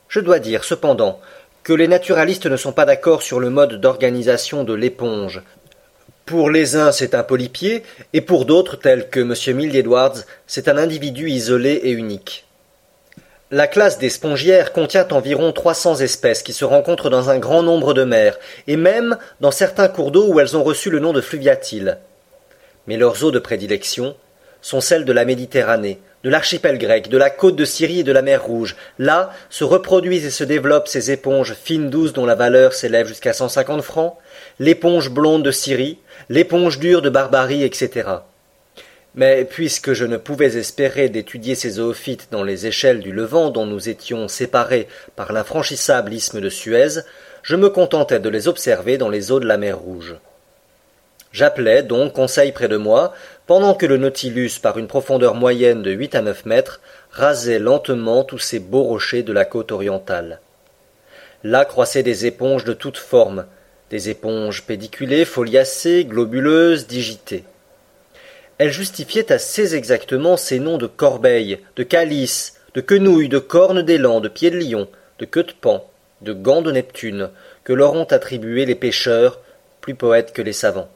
Je 0.10 0.20
dois 0.20 0.39
dire, 0.39 0.63
cependant, 0.63 1.20
que 1.63 1.74
les 1.74 1.88
naturalistes 1.88 2.46
ne 2.46 2.58
sont 2.58 2.72
pas 2.72 2.86
d'accord 2.86 3.22
sur 3.22 3.39
le 3.39 3.50
mode 3.50 3.82
d'organisation 3.82 4.63
de 4.63 4.74
l'éponge. 4.74 5.42
Pour 6.25 6.50
les 6.50 6.75
uns, 6.75 6.92
c'est 6.92 7.13
un 7.13 7.24
polypier, 7.24 7.84
et 8.13 8.22
pour 8.22 8.46
d'autres, 8.46 8.75
tels 8.75 9.10
que 9.10 9.20
M. 9.20 9.58
Milne 9.58 9.75
Edwards, 9.75 10.18
c'est 10.48 10.68
un 10.68 10.77
individu 10.77 11.30
isolé 11.30 11.82
et 11.84 11.92
unique. 11.92 12.46
La 13.51 13.68
classe 13.68 14.00
des 14.00 14.10
spongiaires 14.10 14.74
contient 14.74 15.08
environ 15.12 15.51
300 15.51 15.98
espèces 15.98 16.42
qui 16.42 16.54
se 16.54 16.65
rencontrent 16.65 17.12
dans 17.12 17.30
un 17.30 17.38
grand 17.38 17.62
nombre 17.62 17.94
de 17.94 18.04
mers, 18.04 18.39
et 18.68 18.75
même 18.75 19.18
dans 19.39 19.51
certains 19.51 19.88
cours 19.88 20.12
d'eau 20.12 20.27
où 20.27 20.39
elles 20.39 20.58
ont 20.58 20.63
reçu 20.63 20.89
le 20.89 21.00
nom 21.00 21.13
de 21.13 21.22
fluviatiles. 21.22 22.00
Mais 22.88 22.98
leurs 22.98 23.24
eaux 23.24 23.32
de 23.32 23.39
prédilection 23.39 24.15
sont 24.62 24.82
celles 24.82 25.06
de 25.06 25.13
la 25.13 25.25
Méditerranée, 25.25 26.00
de 26.24 26.30
l'archipel 26.32 26.80
grec, 26.80 27.08
de 27.08 27.20
la 27.20 27.30
côte 27.30 27.56
de 27.56 27.65
Syrie 27.65 28.00
et 28.00 28.04
de 28.04 28.12
la 28.12 28.24
mer 28.24 28.44
Rouge. 28.44 28.75
Là 28.98 29.32
se 29.51 29.63
reproduisent 29.63 30.25
et 30.25 30.32
se 30.32 30.44
développent 30.44 30.88
ces 30.88 31.12
éponges 31.12 31.54
fines 31.54 31.92
douces 31.92 32.13
dont 32.13 32.25
la 32.25 32.34
valeur 32.34 32.74
s'élève 32.74 33.08
jusqu'à 33.08 33.34
150 33.34 33.84
francs, 33.84 34.15
l'éponge 34.60 35.12
blonde 35.12 35.44
de 35.44 35.51
Syrie, 35.51 36.00
l'éponge 36.30 36.80
dure 36.80 37.04
de 37.04 37.12
Barbarie, 37.12 37.63
etc. 37.63 38.10
Mais 39.13 39.46
puisque 39.46 39.94
je 39.94 40.06
ne 40.06 40.18
pouvais 40.18 40.58
espérer 40.58 41.10
d'étudier 41.10 41.54
ces 41.54 41.70
zoophytes 41.70 42.30
dans 42.32 42.44
les 42.44 42.65
échelles 42.65 43.01
du 43.01 43.12
Levant 43.12 43.51
dont 43.51 43.68
nous 43.68 43.88
étions 43.88 44.27
séparés 44.27 44.88
par 45.15 45.32
l'infranchissable 45.32 46.12
isthme 46.12 46.42
de 46.42 46.50
Suez, 46.50 47.01
je 47.44 47.56
me 47.56 47.70
contentais 47.70 48.20
de 48.20 48.30
les 48.30 48.48
observer 48.48 48.98
dans 48.98 49.10
les 49.10 49.32
eaux 49.32 49.39
de 49.39 49.48
la 49.48 49.58
mer 49.58 49.77
Rouge. 49.77 50.15
J'appelais 51.36 51.84
donc 51.84 52.13
Conseil 52.13 52.54
près 52.54 52.70
de 52.70 52.77
moi, 52.77 53.13
pendant 53.46 53.74
que 53.74 53.86
le 53.86 53.98
Nautilus, 53.98 54.51
par 54.62 54.77
une 54.77 54.88
profondeur 54.88 55.36
moyenne 55.36 55.84
de 55.84 55.92
huit 55.92 56.15
à 56.15 56.22
neuf 56.22 56.46
mètres, 56.46 56.80
rasait 57.12 57.60
lentement 57.60 58.24
tous 58.24 58.38
ces 58.38 58.60
beaux 58.60 58.84
rochers 58.84 59.22
de 59.22 59.34
la 59.34 59.44
côte 59.44 59.74
orientale. 59.74 60.39
Là 61.44 61.65
croissaient 61.65 62.04
des 62.04 62.25
éponges 62.25 62.63
de 62.63 62.72
toutes 62.72 62.98
formes, 62.98 63.48
des 63.89 64.10
éponges 64.10 64.63
pédiculées, 64.63 65.25
foliacées, 65.25 66.06
globuleuses, 66.06 66.88
digitées. 66.88 67.44
Elles 68.58 68.72
justifiaient 68.72 69.34
assez 69.34 69.75
exactement 69.75 70.38
ces 70.38 70.60
noms 70.60 70.77
de 70.77 70.88
corbeilles, 70.88 71.60
de 71.75 71.84
calices, 71.84 72.62
de 72.75 72.80
quenouilles, 72.80 73.27
de 73.27 73.39
cornes 73.39 73.82
d'élan, 73.82 74.22
de 74.22 74.30
pieds 74.30 74.51
de 74.51 74.58
lion, 74.58 74.88
de 75.20 75.25
queue 75.25 75.44
de 75.44 75.51
pan, 75.51 75.86
de 76.22 76.32
gants 76.32 76.62
de 76.62 76.72
Neptune, 76.72 77.30
que 77.65 77.74
leur 77.74 77.94
ont 77.96 78.06
attribués 78.06 78.65
les 78.65 78.75
pêcheurs, 78.75 79.42
plus 79.82 79.96
poètes 79.96 80.32
que 80.32 80.42
les 80.42 80.54
savants. 80.54 80.88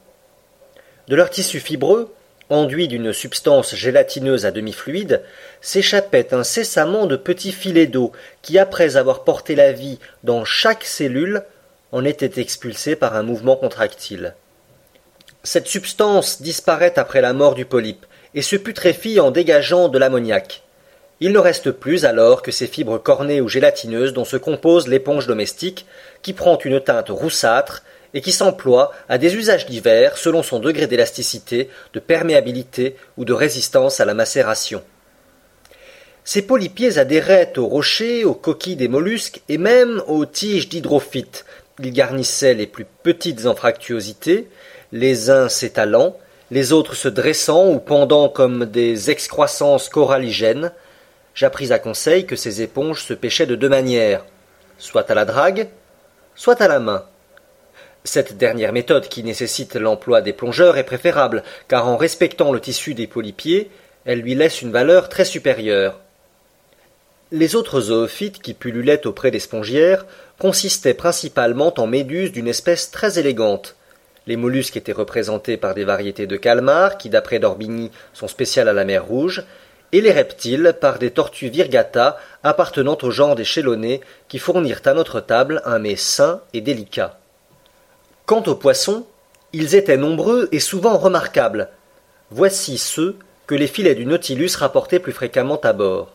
De 1.10 1.16
leur 1.16 1.28
tissu 1.28 1.58
fibreux, 1.58 2.14
enduit 2.50 2.86
d'une 2.86 3.12
substance 3.12 3.74
gélatineuse 3.74 4.46
à 4.46 4.52
demi 4.52 4.72
fluide, 4.72 5.22
s'échappaient 5.60 6.32
incessamment 6.32 7.06
de 7.06 7.16
petits 7.16 7.50
filets 7.50 7.88
d'eau 7.88 8.12
qui, 8.42 8.60
après 8.60 8.96
avoir 8.96 9.24
porté 9.24 9.56
la 9.56 9.72
vie 9.72 9.98
dans 10.22 10.44
chaque 10.44 10.84
cellule, 10.84 11.42
en 11.90 12.04
étaient 12.04 12.40
expulsés 12.40 12.94
par 12.94 13.16
un 13.16 13.24
mouvement 13.24 13.56
contractile. 13.56 14.36
Cette 15.42 15.66
substance 15.66 16.42
disparaît 16.42 16.96
après 16.96 17.20
la 17.20 17.32
mort 17.32 17.56
du 17.56 17.64
polype 17.64 18.06
et 18.36 18.42
se 18.42 18.54
putréfie 18.54 19.18
en 19.18 19.32
dégageant 19.32 19.88
de 19.88 19.98
l'ammoniac. 19.98 20.62
Il 21.18 21.32
ne 21.32 21.40
reste 21.40 21.72
plus 21.72 22.04
alors 22.04 22.40
que 22.40 22.52
ces 22.52 22.68
fibres 22.68 22.98
cornées 22.98 23.40
ou 23.40 23.48
gélatineuses 23.48 24.12
dont 24.12 24.24
se 24.24 24.36
compose 24.36 24.86
l'éponge 24.86 25.26
domestique, 25.26 25.86
qui 26.22 26.34
prend 26.34 26.56
une 26.58 26.80
teinte 26.80 27.08
roussâtre 27.08 27.82
et 28.14 28.20
qui 28.20 28.32
s'emploie 28.32 28.92
à 29.08 29.18
des 29.18 29.34
usages 29.34 29.66
divers 29.66 30.16
selon 30.16 30.42
son 30.42 30.58
degré 30.58 30.86
d'élasticité, 30.86 31.68
de 31.92 32.00
perméabilité 32.00 32.96
ou 33.16 33.24
de 33.24 33.32
résistance 33.32 34.00
à 34.00 34.04
la 34.04 34.14
macération. 34.14 34.82
Ces 36.24 36.42
polypiers 36.42 36.98
adhéraient 36.98 37.58
aux 37.58 37.66
rochers, 37.66 38.24
aux 38.24 38.34
coquilles 38.34 38.76
des 38.76 38.88
mollusques 38.88 39.40
et 39.48 39.58
même 39.58 40.02
aux 40.06 40.26
tiges 40.26 40.68
d'hydrophytes. 40.68 41.44
Ils 41.82 41.92
garnissaient 41.92 42.54
les 42.54 42.66
plus 42.66 42.86
petites 43.02 43.46
anfractuosités, 43.46 44.48
les 44.92 45.30
uns 45.30 45.48
s'étalant, 45.48 46.16
les 46.50 46.72
autres 46.72 46.94
se 46.94 47.08
dressant 47.08 47.70
ou 47.70 47.78
pendant 47.78 48.28
comme 48.28 48.66
des 48.66 49.10
excroissances 49.10 49.88
coralligènes. 49.88 50.72
J'appris 51.34 51.72
à 51.72 51.78
conseil 51.78 52.26
que 52.26 52.36
ces 52.36 52.60
éponges 52.60 53.02
se 53.04 53.14
pêchaient 53.14 53.46
de 53.46 53.54
deux 53.54 53.68
manières, 53.68 54.24
soit 54.78 55.10
à 55.10 55.14
la 55.14 55.24
drague, 55.24 55.68
soit 56.34 56.60
à 56.60 56.68
la 56.68 56.80
main. 56.80 57.04
Cette 58.04 58.38
dernière 58.38 58.72
méthode, 58.72 59.08
qui 59.08 59.22
nécessite 59.22 59.76
l'emploi 59.76 60.22
des 60.22 60.32
plongeurs, 60.32 60.78
est 60.78 60.84
préférable, 60.84 61.42
car 61.68 61.86
en 61.86 61.96
respectant 61.96 62.52
le 62.52 62.60
tissu 62.60 62.94
des 62.94 63.06
polypiers, 63.06 63.70
elle 64.06 64.20
lui 64.20 64.34
laisse 64.34 64.62
une 64.62 64.72
valeur 64.72 65.08
très 65.08 65.26
supérieure. 65.26 66.00
Les 67.30 67.54
autres 67.54 67.82
zoophytes 67.82 68.40
qui 68.40 68.54
pullulaient 68.54 69.06
auprès 69.06 69.30
des 69.30 69.38
spongiaires 69.38 70.06
consistaient 70.38 70.94
principalement 70.94 71.72
en 71.78 71.86
méduses 71.86 72.32
d'une 72.32 72.48
espèce 72.48 72.90
très 72.90 73.18
élégante. 73.18 73.76
Les 74.26 74.36
mollusques 74.36 74.76
étaient 74.76 74.92
représentés 74.92 75.56
par 75.56 75.74
des 75.74 75.84
variétés 75.84 76.26
de 76.26 76.36
calmars, 76.36 76.98
qui 76.98 77.10
d'après 77.10 77.38
Dorbigny 77.38 77.90
sont 78.14 78.28
spéciales 78.28 78.68
à 78.68 78.72
la 78.72 78.84
mer 78.84 79.04
Rouge, 79.04 79.44
et 79.92 80.00
les 80.00 80.12
reptiles 80.12 80.74
par 80.80 80.98
des 80.98 81.10
tortues 81.10 81.50
virgata 81.50 82.18
appartenant 82.42 82.96
au 83.02 83.10
genre 83.10 83.34
des 83.34 83.44
chélonées, 83.44 84.00
qui 84.28 84.38
fournirent 84.38 84.82
à 84.86 84.94
notre 84.94 85.20
table 85.20 85.62
un 85.64 85.78
mets 85.78 85.96
sain 85.96 86.40
et 86.54 86.60
délicat. 86.60 87.20
Quant 88.30 88.44
aux 88.46 88.54
poissons, 88.54 89.06
ils 89.52 89.74
étaient 89.74 89.96
nombreux 89.96 90.48
et 90.52 90.60
souvent 90.60 90.96
remarquables. 90.98 91.68
Voici 92.30 92.78
ceux 92.78 93.16
que 93.48 93.56
les 93.56 93.66
filets 93.66 93.96
du 93.96 94.06
Nautilus 94.06 94.52
rapportaient 94.56 95.00
plus 95.00 95.10
fréquemment 95.10 95.58
à 95.64 95.72
bord. 95.72 96.12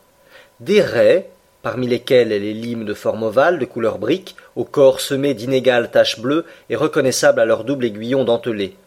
Des 0.61 0.79
raies, 0.79 1.29
parmi 1.61 1.87
lesquels 1.87 2.29
les 2.29 2.53
limes 2.53 2.85
de 2.85 2.93
forme 2.93 3.23
ovale, 3.23 3.59
de 3.59 3.65
couleur 3.65 3.97
brique, 3.97 4.37
au 4.55 4.63
corps 4.63 5.01
semé 5.01 5.33
d'inégales 5.33 5.91
taches 5.91 6.21
bleues 6.21 6.45
et 6.69 6.77
reconnaissables 6.77 7.41
à 7.41 7.43
leur 7.43 7.65
double 7.65 7.83
aiguillon 7.83 8.23
dentelé. 8.23 8.77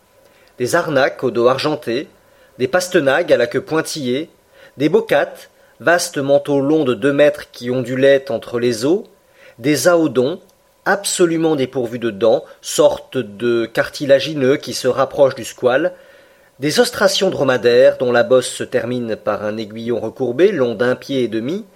Des 0.57 0.75
arnaques 0.75 1.23
au 1.23 1.31
dos 1.31 1.49
argenté, 1.49 2.09
des 2.59 2.67
pastenagues 2.67 3.31
à 3.31 3.37
la 3.37 3.47
queue 3.47 3.61
pointillée, 3.61 4.31
des 4.79 4.89
bocates, 4.89 5.51
vastes 5.81 6.17
manteaux 6.17 6.63
longs 6.63 6.85
de 6.85 6.95
deux 6.95 7.13
mètres 7.13 7.51
qui 7.53 7.71
ondulaient 7.71 8.31
entre 8.31 8.59
les 8.59 8.87
eaux, 8.87 9.07
des 9.59 9.87
aodons, 9.87 10.41
absolument 10.89 11.55
dépourvus 11.55 11.99
de 11.99 12.11
dents, 12.11 12.45
sorte 12.63 13.19
de 13.19 13.67
cartilagineux 13.67 14.57
qui 14.57 14.73
se 14.73 14.89
rapprochent 14.89 15.35
du 15.35 15.45
squale, 15.45 15.93
des 16.61 16.81
ostracions 16.81 17.29
dromadaires 17.29 17.99
dont 17.99 18.11
la 18.11 18.23
bosse 18.23 18.49
se 18.49 18.65
termine 18.65 19.15
par 19.15 19.45
un 19.45 19.59
aiguillon 19.59 20.01
recourbé 20.01 20.51
long 20.51 20.75
d'un 20.75 20.97
pied 20.97 21.23
et 21.23 21.29
demi, 21.29 21.67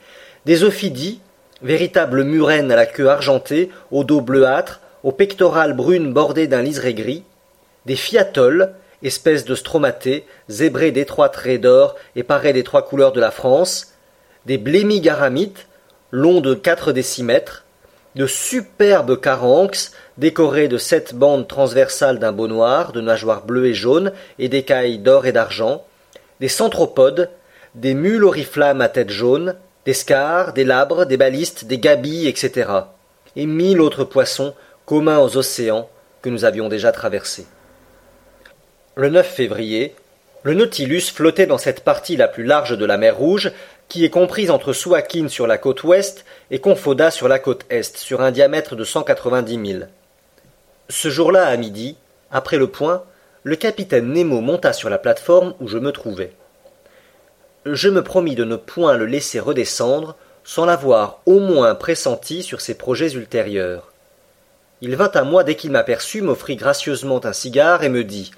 des 0.47 0.65
ophidies, 0.65 1.21
véritables 1.61 2.25
murènes 2.25 2.73
à 2.73 2.77
la 2.77 2.87
queue 2.87 3.11
argentée, 3.11 3.71
au 3.91 4.03
dos 4.03 4.23
bleuâtre, 4.23 4.81
aux 5.03 5.13
pectorales 5.13 5.75
brunes 5.75 6.15
bordées 6.15 6.47
d'un 6.47 6.63
liseré 6.63 6.95
gris, 6.95 7.23
des 7.85 7.97
fiatoles, 7.97 8.73
espèces 9.03 9.45
de 9.45 9.55
stromatées, 9.55 10.25
zébrés 10.49 10.91
d'étroits 10.91 11.29
traits 11.29 11.61
d'or 11.61 11.97
et 12.17 12.23
parés 12.23 12.55
des 12.55 12.65
trois 12.65 12.87
couleurs 12.87 13.13
de 13.13 13.21
la 13.21 13.31
France, 13.31 13.93
des 14.47 14.57
blémigaramites, 14.57 15.67
longs 16.13 16.41
de 16.41 16.55
quatre 16.55 16.93
décimètres, 16.93 17.67
de 18.15 18.27
superbes 18.27 19.19
caranx 19.21 19.93
décorés 20.19 20.69
de 20.69 20.79
sept 20.79 21.15
bandes 21.15 21.49
transversales 21.49 22.19
d'un 22.19 22.33
beau 22.33 22.49
noir, 22.49 22.93
de 22.93 23.01
nageoires 23.01 23.45
bleues 23.45 23.67
et 23.67 23.75
jaunes 23.75 24.13
et 24.39 24.49
d'écailles 24.49 24.99
d'or 24.99 25.27
et 25.27 25.33
d'argent, 25.33 25.85
des 26.41 26.49
centropodes, 26.49 27.31
des 27.75 27.95
mules 27.95 28.25
oriflammes 28.25 28.81
à 28.81 28.89
tête 28.89 29.11
jaune, 29.11 29.55
des 29.87 29.95
scars, 29.95 30.53
des 30.53 30.65
labres, 30.65 31.07
des 31.07 31.17
balistes, 31.17 31.65
des 31.65 31.79
gabilles, 31.79 32.29
etc. 32.29 32.71
et 33.37 33.47
mille 33.47 33.81
autres 33.81 34.05
poissons 34.05 34.55
communs 34.85 35.19
aux 35.19 35.37
océans 35.37 35.89
que 36.21 36.29
nous 36.29 36.45
avions 36.45 36.69
déjà 36.69 36.93
traversés. 36.93 37.47
Le 38.95 39.09
9 39.09 39.27
février, 39.27 39.95
le 40.43 40.55
Nautilus 40.55 41.13
flottait 41.13 41.47
dans 41.47 41.59
cette 41.59 41.85
partie 41.85 42.17
la 42.17 42.29
plus 42.29 42.45
large 42.45 42.77
de 42.77 42.85
la 42.85 42.99
mer 42.99 43.17
Rouge 43.17 43.53
qui 43.89 44.05
est 44.05 44.11
comprise 44.11 44.51
entre 44.51 44.73
Suakin 44.73 45.29
sur 45.29 45.47
la 45.47 45.59
côte 45.59 45.85
ouest 45.85 46.25
et 46.51 46.61
Confoda 46.61 47.11
sur 47.11 47.29
la 47.29 47.39
côte 47.39 47.65
est, 47.69 47.97
sur 47.97 48.21
un 48.21 48.31
diamètre 48.31 48.77
de 48.77 48.85
cent 48.85 49.03
quatre-vingt-dix 49.03 49.59
milles. 49.59 49.89
Ce 50.89 51.11
jour-là, 51.11 51.47
à 51.47 51.57
midi, 51.57 51.97
après 52.31 52.57
le 52.57 52.69
point, 52.69 53.05
le 53.43 53.57
capitaine 53.57 54.13
Nemo 54.13 54.41
monta 54.41 54.73
sur 54.73 54.89
la 54.89 54.99
plateforme 54.99 55.55
où 55.61 55.69
je 55.69 55.79
me 55.79 55.93
trouvais. 55.93 56.33
Je 57.67 57.89
me 57.89 58.03
promis 58.03 58.35
de 58.35 58.45
ne 58.45 58.57
point 58.57 58.97
le 58.97 59.07
laisser 59.07 59.41
redescendre 59.41 60.17
sans 60.45 60.65
l'avoir 60.65 61.21
au 61.27 61.39
moins 61.39 61.75
pressenti 61.75 62.43
sur 62.43 62.61
ses 62.61 62.75
projets 62.75 63.13
ultérieurs. 63.13 63.93
Il 64.81 64.97
vint 64.97 65.11
à 65.15 65.23
moi 65.23 65.45
dès 65.45 65.55
qu'il 65.55 65.71
m'aperçut, 65.71 66.23
m'offrit 66.23 66.57
gracieusement 66.57 67.25
un 67.25 67.33
cigare 67.33 67.85
et 67.85 67.89
me 67.89 68.03
dit 68.03 68.33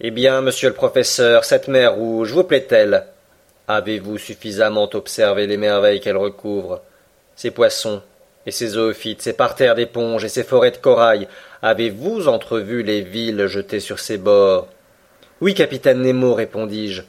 Eh 0.00 0.10
bien, 0.10 0.40
monsieur 0.40 0.68
le 0.68 0.74
professeur, 0.74 1.44
cette 1.44 1.68
mer 1.68 1.94
rouge 1.94 2.32
vous 2.32 2.44
plaît-elle 2.44 3.06
Avez-vous 3.68 4.18
suffisamment 4.18 4.88
observé 4.94 5.46
les 5.46 5.58
merveilles 5.58 6.00
qu'elle 6.00 6.16
recouvre 6.16 6.82
Ces 7.36 7.50
poissons, 7.50 8.02
et 8.46 8.50
ces 8.50 8.68
zoophytes, 8.68 9.20
ces 9.20 9.34
parterres 9.34 9.74
d'éponges 9.74 10.24
et 10.24 10.30
ces 10.30 10.42
forêts 10.42 10.70
de 10.70 10.78
corail, 10.78 11.28
avez-vous 11.60 12.28
entrevu 12.28 12.82
les 12.82 13.02
villes 13.02 13.46
jetées 13.46 13.80
sur 13.80 13.98
ses 13.98 14.16
bords? 14.16 14.68
Oui, 15.40 15.54
capitaine 15.54 16.00
Nemo, 16.00 16.34
répondis-je. 16.34 17.02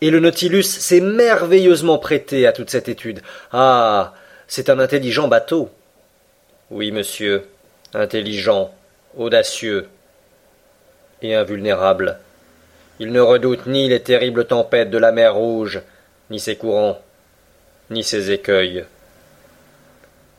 Et 0.00 0.10
le 0.10 0.20
Nautilus 0.20 0.62
s'est 0.62 1.00
merveilleusement 1.00 1.98
prêté 1.98 2.46
à 2.46 2.52
toute 2.52 2.70
cette 2.70 2.88
étude. 2.88 3.20
Ah. 3.52 4.14
C'est 4.50 4.70
un 4.70 4.78
intelligent 4.78 5.28
bateau. 5.28 5.68
Oui, 6.70 6.90
monsieur. 6.90 7.44
Intelligent, 7.92 8.72
audacieux 9.16 9.88
et 11.20 11.34
invulnérable. 11.34 12.18
Il 12.98 13.12
ne 13.12 13.20
redoute 13.20 13.66
ni 13.66 13.88
les 13.88 14.00
terribles 14.00 14.46
tempêtes 14.46 14.90
de 14.90 14.98
la 14.98 15.12
mer 15.12 15.34
Rouge, 15.34 15.82
ni 16.30 16.40
ses 16.40 16.56
courants, 16.56 17.00
ni 17.90 18.02
ses 18.02 18.30
écueils. 18.30 18.84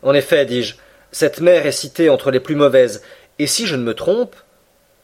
En 0.03 0.13
effet, 0.13 0.46
dis-je, 0.46 0.75
cette 1.12 1.41
mer 1.41 1.65
est 1.65 1.72
citée 1.72 2.10
entre 2.10 2.31
les 2.31 2.39
plus 2.39 2.55
mauvaises, 2.55 3.01
et 3.39 3.48
si 3.48 3.65
je 3.65 3.75
ne 3.75 3.84
me 3.84 3.93
trompe, 3.93 4.36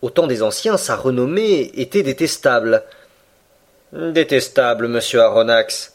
au 0.01 0.09
temps 0.09 0.27
des 0.27 0.43
anciens, 0.43 0.77
sa 0.77 0.95
renommée 0.95 1.71
était 1.75 2.03
détestable. 2.03 2.83
Détestable, 3.93 4.87
monsieur 4.87 5.21
Aronnax. 5.21 5.93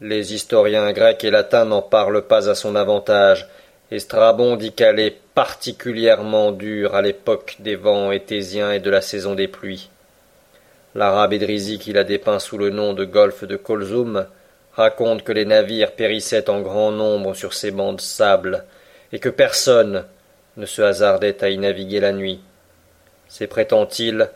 Les 0.00 0.34
historiens 0.34 0.92
grecs 0.92 1.24
et 1.24 1.30
latins 1.30 1.64
n'en 1.64 1.82
parlent 1.82 2.26
pas 2.26 2.48
à 2.48 2.54
son 2.54 2.76
avantage, 2.76 3.48
et 3.90 3.98
Strabon 3.98 4.56
dit 4.56 4.72
qu'elle 4.72 4.98
est 4.98 5.16
particulièrement 5.34 6.50
dure 6.50 6.94
à 6.94 7.02
l'époque 7.02 7.56
des 7.60 7.76
vents 7.76 8.10
étésiens 8.10 8.72
et 8.72 8.80
de 8.80 8.90
la 8.90 9.00
saison 9.00 9.34
des 9.34 9.48
pluies. 9.48 9.90
L'arabe 10.94 11.32
Edrisi 11.32 11.78
qui 11.78 11.92
la 11.92 12.04
dépeint 12.04 12.38
sous 12.38 12.58
le 12.58 12.70
nom 12.70 12.92
de 12.92 13.04
golfe 13.04 13.44
de 13.44 13.56
Kolzoum 13.56 14.26
raconte 14.74 15.22
que 15.22 15.32
les 15.32 15.44
navires 15.44 15.92
périssaient 15.92 16.50
en 16.50 16.60
grand 16.60 16.92
nombre 16.92 17.34
sur 17.34 17.54
ces 17.54 17.70
bancs 17.70 17.96
de 17.96 18.00
sable, 18.00 18.64
et 19.12 19.18
que 19.18 19.28
personne 19.28 20.04
ne 20.56 20.66
se 20.66 20.82
hasardait 20.82 21.42
à 21.42 21.50
y 21.50 21.58
naviguer 21.58 22.00
la 22.00 22.12
nuit. 22.12 22.40
C'est, 23.28 23.46
prétend-il, 23.46 24.28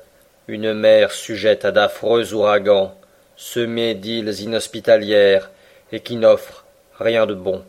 une 0.49 0.73
mer 0.73 1.13
sujette 1.13 1.65
à 1.65 1.73
d'affreux 1.73 2.33
ouragans, 2.35 2.95
semée 3.37 3.95
d'îles 3.95 4.41
inhospitalières, 4.41 5.51
et 5.93 6.01
qui 6.01 6.17
n'offre 6.17 6.65
rien 6.99 7.27
de 7.27 7.35
bon, 7.35 7.63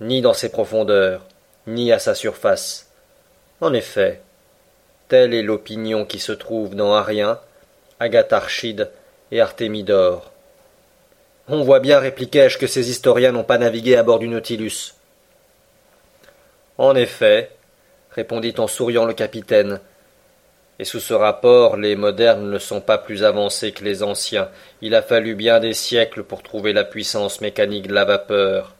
ni 0.00 0.20
dans 0.20 0.34
ses 0.34 0.50
profondeurs, 0.50 1.22
ni 1.66 1.92
à 1.92 1.98
sa 1.98 2.14
surface. 2.14 2.90
En 3.60 3.72
effet, 3.72 4.20
telle 5.08 5.34
est 5.34 5.42
l'opinion 5.42 6.04
qui 6.04 6.18
se 6.18 6.32
trouve 6.32 6.74
dans 6.74 6.94
Arien, 6.94 7.38
Agatharchide 8.02 8.90
et 9.30 9.40
Artémidore. 9.40 10.32
On 11.48 11.62
voit 11.62 11.78
bien, 11.78 12.00
répliquai-je, 12.00 12.58
que 12.58 12.66
ces 12.66 12.90
historiens 12.90 13.30
n'ont 13.30 13.44
pas 13.44 13.58
navigué 13.58 13.96
à 13.96 14.02
bord 14.02 14.18
du 14.18 14.26
Nautilus. 14.26 14.94
En 16.78 16.96
effet, 16.96 17.50
répondit 18.10 18.54
en 18.58 18.66
souriant 18.66 19.04
le 19.04 19.14
capitaine, 19.14 19.80
et 20.80 20.84
sous 20.84 20.98
ce 20.98 21.14
rapport, 21.14 21.76
les 21.76 21.94
modernes 21.94 22.50
ne 22.50 22.58
sont 22.58 22.80
pas 22.80 22.98
plus 22.98 23.22
avancés 23.22 23.70
que 23.70 23.84
les 23.84 24.02
anciens. 24.02 24.48
Il 24.80 24.96
a 24.96 25.02
fallu 25.02 25.36
bien 25.36 25.60
des 25.60 25.74
siècles 25.74 26.24
pour 26.24 26.42
trouver 26.42 26.72
la 26.72 26.82
puissance 26.82 27.40
mécanique 27.40 27.86
de 27.86 27.94
la 27.94 28.04
vapeur. 28.04 28.74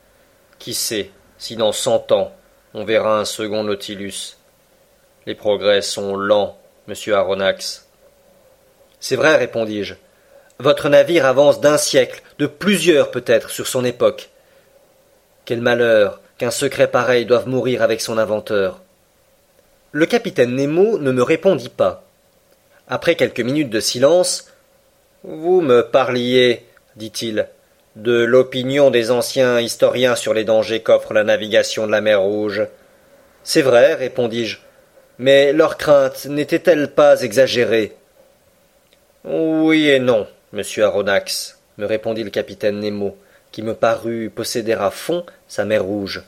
Qui 0.59 0.75
sait 0.75 1.11
si 1.39 1.55
dans 1.55 1.73
cent 1.73 2.11
ans 2.11 2.33
on 2.75 2.85
verra 2.85 3.21
un 3.21 3.25
second 3.25 3.63
Nautilus? 3.63 4.37
Les 5.27 5.37
progrès 5.37 5.83
sont 5.83 6.17
lents, 6.17 6.59
monsieur 6.89 7.15
Aronnax. 7.15 7.82
C'est 9.03 9.17
vrai, 9.17 9.35
répondis-je. 9.35 9.95
Votre 10.61 10.89
navire 10.89 11.27
avance 11.27 11.61
d'un 11.61 11.77
siècle, 11.77 12.23
de 12.39 12.47
plusieurs 12.47 13.11
peut-être, 13.11 13.51
sur 13.51 13.67
son 13.67 13.85
époque. 13.85 14.31
Quel 15.45 15.61
malheur 15.61 16.21
qu'un 16.39 16.53
secret 16.53 16.87
pareil 16.87 17.27
doive 17.27 17.49
mourir 17.49 17.83
avec 17.83 18.01
son 18.01 18.17
inventeur. 18.17 18.81
Le 19.91 20.07
capitaine 20.07 20.55
Nemo 20.55 20.99
ne 20.99 21.11
me 21.11 21.25
répondit 21.25 21.69
pas. 21.69 22.05
Après 22.87 23.17
quelques 23.17 23.41
minutes 23.41 23.71
de 23.71 23.81
silence, 23.81 24.49
Vous 25.25 25.61
me 25.61 25.83
parliez, 25.83 26.65
dit-il, 26.95 27.49
de 27.97 28.23
l'opinion 28.23 28.93
des 28.93 29.11
anciens 29.11 29.59
historiens 29.61 30.15
sur 30.15 30.33
les 30.33 30.45
dangers 30.45 30.81
qu'offre 30.81 31.13
la 31.13 31.25
navigation 31.25 31.89
de 31.89 31.93
la 31.93 32.01
mer 32.01 32.21
Rouge. 32.23 32.69
C'est 33.43 33.63
vrai, 33.63 33.95
répondis-je, 33.95 34.59
mais 35.19 35.53
leur 35.53 35.77
crainte 35.77 36.27
n'était-elle 36.27 36.93
pas 36.93 37.23
exagérée? 37.23 37.97
Oui 39.25 39.89
et 39.89 40.01
non, 40.01 40.27
monsieur 40.53 40.85
Aronnax, 40.85 41.61
me 41.79 41.87
répondit 41.87 42.25
le 42.25 42.31
capitaine 42.31 42.81
Nemo, 42.81 43.17
qui 43.53 43.63
me 43.63 43.73
parut 43.73 44.31
posséder 44.35 44.73
à 44.73 44.91
fond 44.91 45.25
sa 45.47 45.65
mer 45.65 45.85
Rouge. 45.85 46.25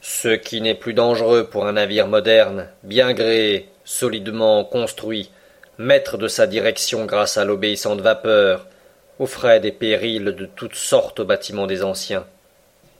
Ce 0.00 0.34
qui 0.34 0.60
n'est 0.60 0.74
plus 0.74 0.94
dangereux 0.94 1.44
pour 1.44 1.64
un 1.64 1.74
navire 1.74 2.08
moderne, 2.08 2.66
bien 2.82 3.12
gréé, 3.12 3.68
solidement 3.84 4.64
construit, 4.64 5.30
maître 5.78 6.18
de 6.18 6.26
sa 6.26 6.48
direction 6.48 7.04
grâce 7.04 7.38
à 7.38 7.44
l'obéissante 7.44 8.00
vapeur, 8.00 8.66
offrait 9.20 9.60
des 9.60 9.70
périls 9.70 10.24
de 10.24 10.46
toutes 10.46 10.74
sortes 10.74 11.20
aux 11.20 11.24
bâtiments 11.24 11.68
des 11.68 11.84
anciens. 11.84 12.26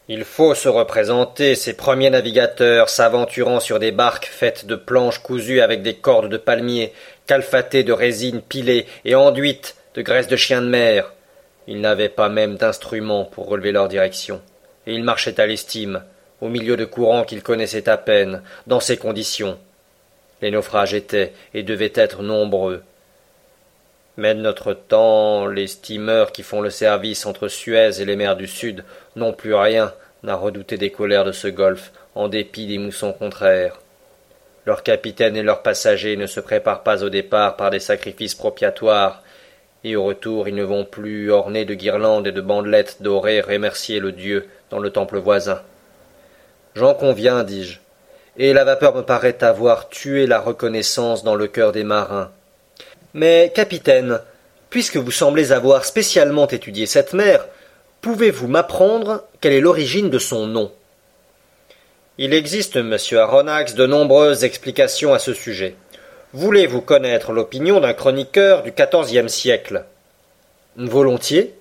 Il 0.09 0.23
faut 0.23 0.55
se 0.55 0.69
représenter 0.69 1.57
ces 1.57 1.75
premiers 1.75 2.11
navigateurs 2.11 2.88
s'aventurant 2.88 3.59
sur 3.59 3.81
des 3.81 3.90
barques 3.90 4.27
faites 4.27 4.64
de 4.64 4.77
planches 4.77 5.19
cousues 5.19 5.61
avec 5.61 5.83
des 5.83 5.95
cordes 5.95 6.29
de 6.29 6.37
palmier, 6.37 6.92
calfatées 7.27 7.83
de 7.83 7.92
résine 7.92 8.40
pilée 8.40 8.87
et 9.05 9.16
enduites 9.16 9.75
de 9.97 10.03
graisse 10.03 10.29
de 10.29 10.37
chien 10.37 10.62
de 10.62 10.69
mer. 10.69 11.12
Ils 11.66 11.81
n'avaient 11.81 12.09
pas 12.09 12.29
même 12.29 12.55
d'instruments 12.55 13.25
pour 13.25 13.49
relever 13.49 13.73
leur 13.73 13.88
direction, 13.88 14.40
et 14.87 14.95
ils 14.95 15.03
marchaient 15.03 15.40
à 15.40 15.47
l'estime, 15.47 16.05
au 16.40 16.49
milieu 16.49 16.77
de 16.77 16.85
courants 16.85 17.25
qu'ils 17.25 17.42
connaissaient 17.42 17.88
à 17.88 17.97
peine, 17.97 18.42
dans 18.69 18.79
ces 18.79 18.99
conditions. 18.99 19.59
Les 20.40 20.53
naufrages 20.53 20.95
étaient 20.95 21.33
et 21.53 21.64
devaient 21.64 21.92
être 21.97 22.23
nombreux. 22.23 22.85
Mais 24.17 24.35
notre 24.35 24.73
temps, 24.73 25.47
les 25.47 25.67
steamers 25.67 26.33
qui 26.33 26.43
font 26.43 26.61
le 26.61 26.71
service 26.71 27.27
entre 27.27 27.49
Suez 27.49 28.01
et 28.01 28.05
les 28.05 28.17
mers 28.17 28.37
du 28.37 28.47
Sud 28.47 28.85
n'ont 29.15 29.33
plus 29.33 29.55
rien 29.55 29.93
à 30.27 30.35
redouter 30.35 30.79
des 30.79 30.91
colères 30.91 31.25
de 31.25 31.33
ce 31.33 31.49
golfe, 31.49 31.93
en 32.15 32.29
dépit 32.29 32.67
des 32.67 32.79
moussons 32.79 33.13
contraires. 33.13 33.79
Leurs 34.65 34.83
capitaines 34.83 35.37
et 35.37 35.43
leurs 35.43 35.63
passagers 35.63 36.17
ne 36.17 36.27
se 36.27 36.41
préparent 36.41 36.83
pas 36.83 37.05
au 37.05 37.09
départ 37.09 37.57
par 37.57 37.71
des 37.71 37.79
sacrifices 37.79 38.35
propiatoires, 38.35 39.23
et 39.85 39.95
au 39.95 40.05
retour 40.05 40.49
ils 40.49 40.55
ne 40.55 40.65
vont 40.65 40.85
plus 40.85 41.31
ornés 41.31 41.65
de 41.65 41.75
guirlandes 41.75 42.27
et 42.27 42.33
de 42.33 42.41
bandelettes 42.41 42.97
dorées 43.01 43.41
remercier 43.41 44.01
le 44.01 44.11
Dieu 44.11 44.49
dans 44.71 44.81
le 44.81 44.91
temple 44.91 45.19
voisin. 45.19 45.61
J'en 46.75 46.95
conviens, 46.95 47.45
dis-je, 47.45 47.79
et 48.37 48.53
la 48.53 48.65
vapeur 48.65 48.95
me 48.97 49.03
paraît 49.03 49.45
avoir 49.45 49.89
tué 49.89 50.27
la 50.27 50.41
reconnaissance 50.41 51.23
dans 51.23 51.37
le 51.37 51.47
cœur 51.47 51.71
des 51.71 51.85
marins. 51.85 52.31
Mais, 53.17 53.51
capitaine, 53.55 54.21
puisque 54.69 54.99
vous 54.99 55.11
semblez 55.11 55.51
avoir 55.51 55.87
spécialement 55.87 56.47
étudié 56.49 56.85
cette 56.85 57.15
mer, 57.15 57.49
pouvez-vous 58.03 58.47
m'apprendre 58.47 59.25
quelle 59.41 59.55
est 59.55 59.61
l'origine 59.61 60.11
de 60.11 60.19
son 60.19 60.47
nom? 60.47 60.71
Il 62.19 62.35
existe, 62.35 62.77
monsieur 62.77 63.21
Aronnax, 63.21 63.75
de 63.75 63.87
nombreuses 63.87 64.45
explications 64.45 65.15
à 65.15 65.19
ce 65.19 65.33
sujet. 65.33 65.77
Voulez-vous 66.35 66.83
connaître 66.83 67.33
l'opinion 67.33 67.81
d'un 67.81 67.95
chroniqueur 67.95 68.63
du 68.63 68.73
quatorzième 68.73 69.31
siècle? 69.31 69.87
Volontiers. 70.77 71.55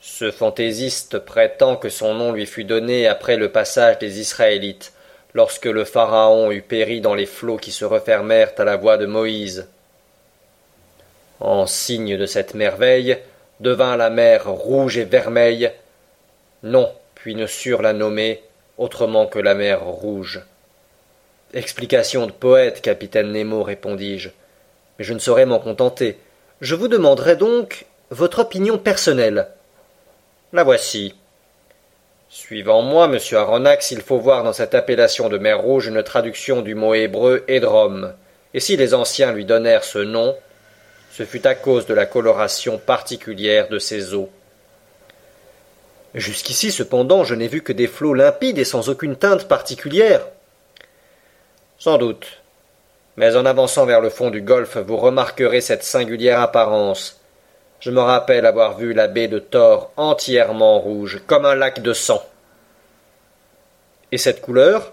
Ce 0.00 0.30
fantaisiste 0.30 1.18
prétend 1.18 1.76
que 1.76 1.90
son 1.90 2.14
nom 2.14 2.32
lui 2.32 2.46
fut 2.46 2.64
donné 2.64 3.06
après 3.06 3.36
le 3.36 3.52
passage 3.52 3.98
des 3.98 4.18
Israélites, 4.18 4.94
lorsque 5.34 5.66
le 5.66 5.84
Pharaon 5.84 6.50
eut 6.50 6.62
péri 6.62 7.02
dans 7.02 7.14
les 7.14 7.26
flots 7.26 7.58
qui 7.58 7.70
se 7.70 7.84
refermèrent 7.84 8.52
à 8.56 8.64
la 8.64 8.76
voix 8.76 8.96
de 8.96 9.04
Moïse. 9.04 9.68
En 11.42 11.66
signe 11.66 12.16
de 12.16 12.24
cette 12.24 12.54
merveille, 12.54 13.18
devint 13.58 13.96
la 13.96 14.10
mer 14.10 14.48
rouge 14.48 14.96
et 14.96 15.04
vermeille. 15.04 15.72
Non, 16.62 16.88
puis 17.16 17.34
ne 17.34 17.48
surent 17.48 17.82
la 17.82 17.92
nommer 17.92 18.44
autrement 18.78 19.26
que 19.26 19.40
la 19.40 19.54
mer 19.54 19.82
rouge. 19.82 20.42
Explication 21.52 22.26
de 22.26 22.30
poète, 22.30 22.80
capitaine 22.80 23.32
Nemo, 23.32 23.64
répondis-je. 23.64 24.28
Mais 24.98 25.04
je 25.04 25.12
ne 25.12 25.18
saurais 25.18 25.44
m'en 25.44 25.58
contenter. 25.58 26.16
Je 26.60 26.76
vous 26.76 26.86
demanderai 26.86 27.34
donc 27.34 27.86
votre 28.10 28.38
opinion 28.38 28.78
personnelle. 28.78 29.48
La 30.52 30.62
voici. 30.62 31.16
Suivant 32.28 32.82
moi, 32.82 33.08
monsieur 33.08 33.38
Aronnax, 33.38 33.90
il 33.90 34.00
faut 34.00 34.18
voir 34.18 34.44
dans 34.44 34.52
cette 34.52 34.76
appellation 34.76 35.28
de 35.28 35.38
mer 35.38 35.60
Rouge 35.60 35.88
une 35.88 36.04
traduction 36.04 36.62
du 36.62 36.76
mot 36.76 36.94
hébreu 36.94 37.42
Édrom. 37.48 38.14
Et 38.54 38.60
si 38.60 38.76
les 38.76 38.94
anciens 38.94 39.32
lui 39.32 39.44
donnèrent 39.44 39.82
ce 39.82 39.98
nom, 39.98 40.36
ce 41.12 41.24
fut 41.24 41.46
à 41.46 41.54
cause 41.54 41.84
de 41.86 41.92
la 41.92 42.06
coloration 42.06 42.78
particulière 42.78 43.68
de 43.68 43.78
ses 43.78 44.14
eaux. 44.14 44.30
Jusqu'ici, 46.14 46.72
cependant, 46.72 47.22
je 47.22 47.34
n'ai 47.34 47.48
vu 47.48 47.62
que 47.62 47.72
des 47.72 47.86
flots 47.86 48.14
limpides 48.14 48.58
et 48.58 48.64
sans 48.64 48.88
aucune 48.88 49.16
teinte 49.16 49.46
particulière. 49.46 50.26
Sans 51.78 51.98
doute. 51.98 52.38
Mais 53.16 53.36
en 53.36 53.44
avançant 53.44 53.84
vers 53.84 54.00
le 54.00 54.08
fond 54.08 54.30
du 54.30 54.40
golfe, 54.40 54.78
vous 54.78 54.96
remarquerez 54.96 55.60
cette 55.60 55.82
singulière 55.82 56.40
apparence, 56.40 57.20
je 57.80 57.90
me 57.90 58.00
rappelle 58.00 58.46
avoir 58.46 58.78
vu 58.78 58.94
la 58.94 59.08
baie 59.08 59.28
de 59.28 59.38
Thor 59.38 59.90
entièrement 59.98 60.78
rouge, 60.78 61.20
comme 61.26 61.44
un 61.44 61.54
lac 61.54 61.82
de 61.82 61.92
sang. 61.92 62.24
Et 64.12 64.18
cette 64.18 64.40
couleur, 64.40 64.92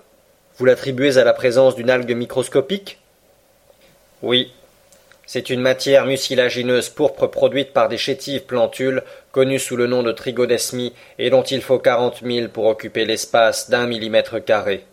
vous 0.58 0.66
l'attribuez 0.66 1.18
à 1.18 1.24
la 1.24 1.34
présence 1.34 1.76
d'une 1.76 1.90
algue 1.90 2.16
microscopique? 2.16 3.00
Oui, 4.22 4.52
C'est 5.32 5.52
une 5.52 5.62
matière 5.62 6.08
mucilagineuse 6.08 6.90
pourpre 6.90 7.28
produite 7.28 7.72
par 7.72 7.88
des 7.88 8.00
chétives 8.00 8.46
plantules 8.46 9.04
connues 9.32 9.60
sous 9.60 9.78
le 9.78 9.86
nom 9.86 10.02
de 10.02 10.12
trigodesmie 10.12 10.92
et 11.20 11.30
dont 11.30 11.44
il 11.44 11.62
faut 11.62 11.78
quarante 11.78 12.24
mille 12.24 12.50
pour 12.50 12.66
occuper 12.66 13.06
l'espace 13.06 13.70
d'un 13.70 13.86
millimètre 13.86 14.44
carré. 14.44 14.86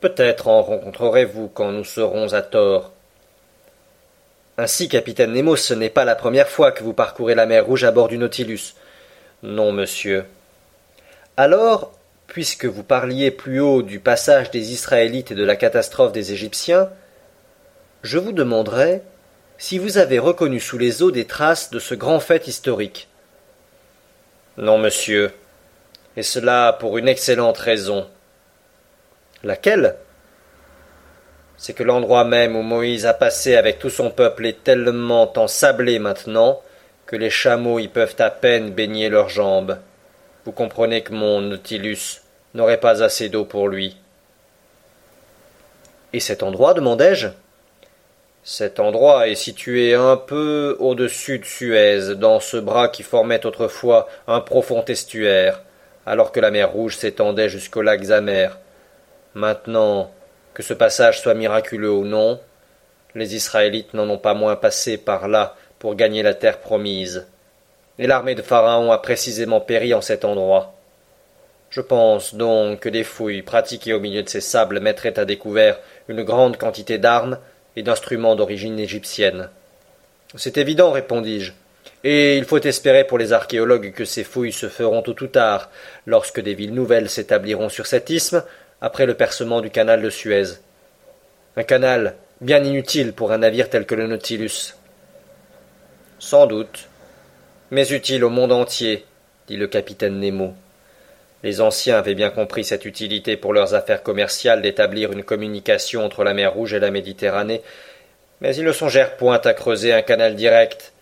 Peut-être 0.00 0.48
en 0.48 0.60
rencontrerez-vous 0.60 1.46
quand 1.46 1.70
nous 1.70 1.84
serons 1.84 2.32
à 2.32 2.42
tort. 2.42 2.90
Ainsi, 4.58 4.88
capitaine 4.88 5.32
Nemo, 5.32 5.54
ce 5.54 5.72
n'est 5.72 5.88
pas 5.88 6.04
la 6.04 6.16
première 6.16 6.48
fois 6.48 6.72
que 6.72 6.82
vous 6.82 6.92
parcourez 6.92 7.36
la 7.36 7.46
mer 7.46 7.64
Rouge 7.64 7.84
à 7.84 7.92
bord 7.92 8.08
du 8.08 8.18
Nautilus. 8.18 8.74
Non, 9.44 9.70
monsieur. 9.70 10.24
Alors, 11.36 11.92
puisque 12.26 12.64
vous 12.64 12.82
parliez 12.82 13.30
plus 13.30 13.60
haut 13.60 13.82
du 13.82 14.00
passage 14.00 14.50
des 14.50 14.72
Israélites 14.72 15.30
et 15.30 15.36
de 15.36 15.44
la 15.44 15.54
catastrophe 15.54 16.10
des 16.10 16.32
Égyptiens, 16.32 16.90
je 18.02 18.18
vous 18.18 18.32
demanderai 18.32 19.02
si 19.58 19.78
vous 19.78 19.98
avez 19.98 20.18
reconnu 20.18 20.60
sous 20.60 20.78
les 20.78 21.02
eaux 21.02 21.10
des 21.10 21.26
traces 21.26 21.70
de 21.70 21.78
ce 21.78 21.94
grand 21.94 22.20
fait 22.20 22.48
historique. 22.48 23.08
Non, 24.56 24.78
monsieur, 24.78 25.32
et 26.16 26.22
cela 26.22 26.76
pour 26.78 26.98
une 26.98 27.08
excellente 27.08 27.58
raison. 27.58 28.08
Laquelle? 29.42 29.96
C'est 31.56 31.72
que 31.72 31.82
l'endroit 31.82 32.24
même 32.24 32.56
où 32.56 32.62
Moïse 32.62 33.06
a 33.06 33.14
passé 33.14 33.56
avec 33.56 33.78
tout 33.78 33.90
son 33.90 34.10
peuple 34.10 34.46
est 34.46 34.64
tellement 34.64 35.32
ensablé 35.38 35.98
maintenant 35.98 36.60
que 37.06 37.16
les 37.16 37.30
chameaux 37.30 37.78
y 37.78 37.88
peuvent 37.88 38.16
à 38.18 38.30
peine 38.30 38.70
baigner 38.70 39.08
leurs 39.08 39.28
jambes. 39.28 39.78
Vous 40.44 40.52
comprenez 40.52 41.02
que 41.02 41.12
mon 41.12 41.40
Nautilus 41.40 42.20
n'aurait 42.54 42.80
pas 42.80 43.02
assez 43.02 43.28
d'eau 43.28 43.44
pour 43.44 43.68
lui. 43.68 43.96
Et 46.12 46.20
cet 46.20 46.42
endroit, 46.42 46.74
demandai-je? 46.74 47.28
Cet 48.46 48.78
endroit 48.78 49.28
est 49.28 49.36
situé 49.36 49.94
un 49.94 50.18
peu 50.18 50.76
au-dessus 50.78 51.38
de 51.38 51.46
Suez, 51.46 52.14
dans 52.14 52.40
ce 52.40 52.58
bras 52.58 52.88
qui 52.88 53.02
formait 53.02 53.46
autrefois 53.46 54.06
un 54.28 54.42
profond 54.42 54.84
estuaire, 54.84 55.62
alors 56.04 56.30
que 56.30 56.40
la 56.40 56.50
mer 56.50 56.70
Rouge 56.70 56.98
s'étendait 56.98 57.48
jusqu'aux 57.48 57.80
lacs 57.80 58.10
amers. 58.10 58.58
Maintenant, 59.32 60.12
que 60.52 60.62
ce 60.62 60.74
passage 60.74 61.22
soit 61.22 61.32
miraculeux 61.32 61.90
ou 61.90 62.04
non, 62.04 62.38
les 63.14 63.34
Israélites 63.34 63.94
n'en 63.94 64.10
ont 64.10 64.18
pas 64.18 64.34
moins 64.34 64.56
passé 64.56 64.98
par 64.98 65.26
là 65.26 65.56
pour 65.78 65.94
gagner 65.94 66.22
la 66.22 66.34
terre 66.34 66.60
promise. 66.60 67.26
Et 67.98 68.06
l'armée 68.06 68.34
de 68.34 68.42
Pharaon 68.42 68.92
a 68.92 68.98
précisément 68.98 69.62
péri 69.62 69.94
en 69.94 70.02
cet 70.02 70.22
endroit. 70.22 70.74
Je 71.70 71.80
pense 71.80 72.34
donc 72.34 72.80
que 72.80 72.88
des 72.90 73.04
fouilles 73.04 73.40
pratiquées 73.40 73.94
au 73.94 74.00
milieu 74.00 74.22
de 74.22 74.28
ces 74.28 74.42
sables 74.42 74.80
mettraient 74.80 75.18
à 75.18 75.24
découvert 75.24 75.78
une 76.08 76.24
grande 76.24 76.58
quantité 76.58 76.98
d'armes 76.98 77.38
et 77.76 77.82
d'instruments 77.82 78.36
d'origine 78.36 78.78
égyptienne. 78.78 79.48
C'est 80.36 80.58
évident, 80.58 80.90
répondis-je, 80.90 81.52
et 82.02 82.36
il 82.36 82.44
faut 82.44 82.60
espérer 82.60 83.04
pour 83.04 83.18
les 83.18 83.32
archéologues 83.32 83.92
que 83.92 84.04
ces 84.04 84.24
fouilles 84.24 84.52
se 84.52 84.68
feront 84.68 85.02
tôt 85.02 85.22
ou 85.22 85.26
tard, 85.26 85.70
lorsque 86.06 86.40
des 86.40 86.54
villes 86.54 86.74
nouvelles 86.74 87.08
s'établiront 87.08 87.70
sur 87.70 87.86
cet 87.86 88.10
isthme, 88.10 88.44
après 88.80 89.06
le 89.06 89.14
percement 89.14 89.62
du 89.62 89.70
canal 89.70 90.02
de 90.02 90.10
Suez. 90.10 90.58
Un 91.56 91.62
canal 91.62 92.16
bien 92.40 92.62
inutile 92.62 93.14
pour 93.14 93.32
un 93.32 93.38
navire 93.38 93.70
tel 93.70 93.86
que 93.86 93.94
le 93.94 94.06
Nautilus. 94.06 94.74
Sans 96.18 96.46
doute, 96.46 96.88
mais 97.70 97.88
utile 97.88 98.24
au 98.24 98.30
monde 98.30 98.52
entier, 98.52 99.06
dit 99.46 99.56
le 99.56 99.66
capitaine 99.66 100.20
Nemo. 100.20 100.54
Les 101.44 101.60
anciens 101.60 101.98
avaient 101.98 102.14
bien 102.14 102.30
compris 102.30 102.64
cette 102.64 102.86
utilité 102.86 103.36
pour 103.36 103.52
leurs 103.52 103.74
affaires 103.74 104.02
commerciales 104.02 104.62
d'établir 104.62 105.12
une 105.12 105.22
communication 105.22 106.02
entre 106.02 106.24
la 106.24 106.32
mer 106.32 106.54
Rouge 106.54 106.72
et 106.72 106.78
la 106.78 106.90
Méditerranée, 106.90 107.60
mais 108.40 108.56
ils 108.56 108.64
ne 108.64 108.72
songèrent 108.72 109.18
point 109.18 109.38
à 109.44 109.52
creuser 109.52 109.92
un 109.92 110.00
canal 110.00 110.36
direct, 110.36 110.94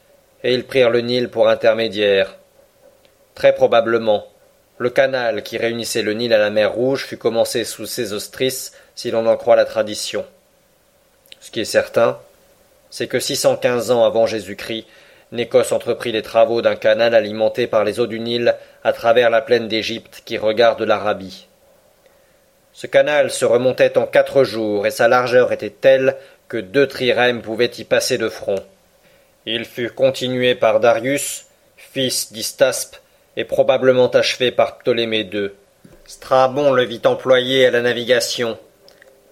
et 0.42 0.52
ils 0.52 0.64
prirent 0.64 0.90
le 0.90 1.00
Nil 1.00 1.28
pour 1.28 1.48
intermédiaire. 1.48 2.34
Très 3.36 3.54
probablement, 3.54 4.26
le 4.78 4.90
canal 4.90 5.44
qui 5.44 5.58
réunissait 5.58 6.02
le 6.02 6.12
Nil 6.12 6.32
à 6.32 6.38
la 6.38 6.50
mer 6.50 6.72
Rouge 6.72 7.06
fut 7.06 7.18
commencé 7.18 7.62
sous 7.62 7.86
Sésostris, 7.86 8.72
si 8.96 9.12
l'on 9.12 9.26
en 9.26 9.36
croit 9.36 9.54
la 9.54 9.64
tradition. 9.64 10.26
Ce 11.38 11.52
qui 11.52 11.60
est 11.60 11.64
certain, 11.64 12.18
c'est 12.90 13.06
que 13.06 13.20
six 13.20 13.36
cent 13.36 13.56
quinze 13.56 13.92
ans 13.92 14.04
avant 14.04 14.26
Jésus-Christ, 14.26 14.86
Nécos 15.32 15.72
entreprit 15.72 16.12
les 16.12 16.20
travaux 16.20 16.60
d'un 16.60 16.76
canal 16.76 17.14
alimenté 17.14 17.66
par 17.66 17.84
les 17.84 18.00
eaux 18.00 18.06
du 18.06 18.20
Nil 18.20 18.54
à 18.84 18.92
travers 18.92 19.30
la 19.30 19.40
plaine 19.40 19.66
d'Égypte 19.66 20.22
qui 20.26 20.36
regarde 20.36 20.82
l'Arabie. 20.82 21.48
Ce 22.74 22.86
canal 22.86 23.30
se 23.30 23.46
remontait 23.46 23.96
en 23.96 24.06
quatre 24.06 24.44
jours 24.44 24.86
et 24.86 24.90
sa 24.90 25.08
largeur 25.08 25.50
était 25.52 25.70
telle 25.70 26.16
que 26.48 26.58
deux 26.58 26.86
trirèmes 26.86 27.40
pouvaient 27.40 27.70
y 27.78 27.84
passer 27.84 28.18
de 28.18 28.28
front. 28.28 28.62
Il 29.46 29.64
fut 29.64 29.90
continué 29.90 30.54
par 30.54 30.80
Darius, 30.80 31.46
fils 31.76 32.32
d'Istaspe, 32.32 32.96
et 33.36 33.44
probablement 33.44 34.08
achevé 34.10 34.50
par 34.50 34.78
Ptolémée 34.78 35.28
II. 35.32 35.50
Strabon 36.04 36.72
le 36.72 36.84
vit 36.84 37.00
employé 37.04 37.66
à 37.66 37.70
la 37.70 37.80
navigation. 37.80 38.58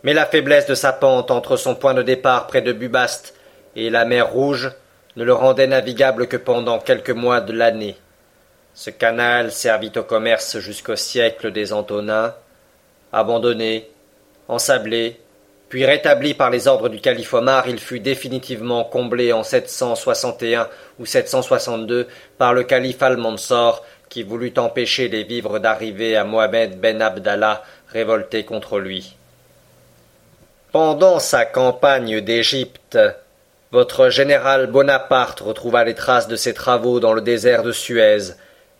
Mais 0.02 0.14
la 0.14 0.24
faiblesse 0.24 0.66
de 0.66 0.74
sa 0.74 0.94
pente 0.94 1.30
entre 1.30 1.58
son 1.58 1.74
point 1.74 1.92
de 1.92 2.02
départ 2.02 2.46
près 2.46 2.62
de 2.62 2.72
Bubaste 2.72 3.34
et 3.76 3.90
la 3.90 4.06
mer 4.06 4.32
Rouge 4.32 4.70
ne 5.16 5.24
le 5.24 5.32
rendait 5.32 5.66
navigable 5.66 6.28
que 6.28 6.36
pendant 6.36 6.78
quelques 6.78 7.10
mois 7.10 7.40
de 7.40 7.52
l'année. 7.52 7.96
Ce 8.74 8.90
canal 8.90 9.50
servit 9.50 9.92
au 9.96 10.02
commerce 10.02 10.58
jusqu'au 10.58 10.96
siècle 10.96 11.52
des 11.52 11.72
Antonins, 11.72 12.34
abandonné, 13.12 13.90
ensablé, 14.48 15.20
puis 15.68 15.86
rétabli 15.86 16.34
par 16.34 16.50
les 16.50 16.66
ordres 16.66 16.88
du 16.88 17.00
calife 17.00 17.32
Omar, 17.32 17.68
il 17.68 17.78
fut 17.78 18.00
définitivement 18.00 18.82
comblé 18.82 19.32
en 19.32 19.44
761 19.44 20.68
ou 20.98 21.06
762 21.06 22.08
par 22.38 22.54
le 22.54 22.64
calife 22.64 23.02
Al-Mansor, 23.02 23.84
qui 24.08 24.24
voulut 24.24 24.52
empêcher 24.56 25.08
les 25.08 25.22
vivres 25.22 25.60
d'arriver 25.60 26.16
à 26.16 26.24
Mohamed 26.24 26.80
ben 26.80 27.00
Abdallah, 27.00 27.62
révolté 27.88 28.44
contre 28.44 28.80
lui. 28.80 29.14
Pendant 30.72 31.20
sa 31.20 31.44
campagne 31.44 32.20
d'Égypte, 32.20 32.98
votre 33.72 34.10
général 34.10 34.66
Bonaparte 34.66 35.40
retrouva 35.40 35.84
les 35.84 35.94
traces 35.94 36.26
de 36.26 36.34
ses 36.34 36.54
travaux 36.54 36.98
dans 36.98 37.12
le 37.12 37.20
désert 37.20 37.62
de 37.62 37.70
Suez, 37.70 38.34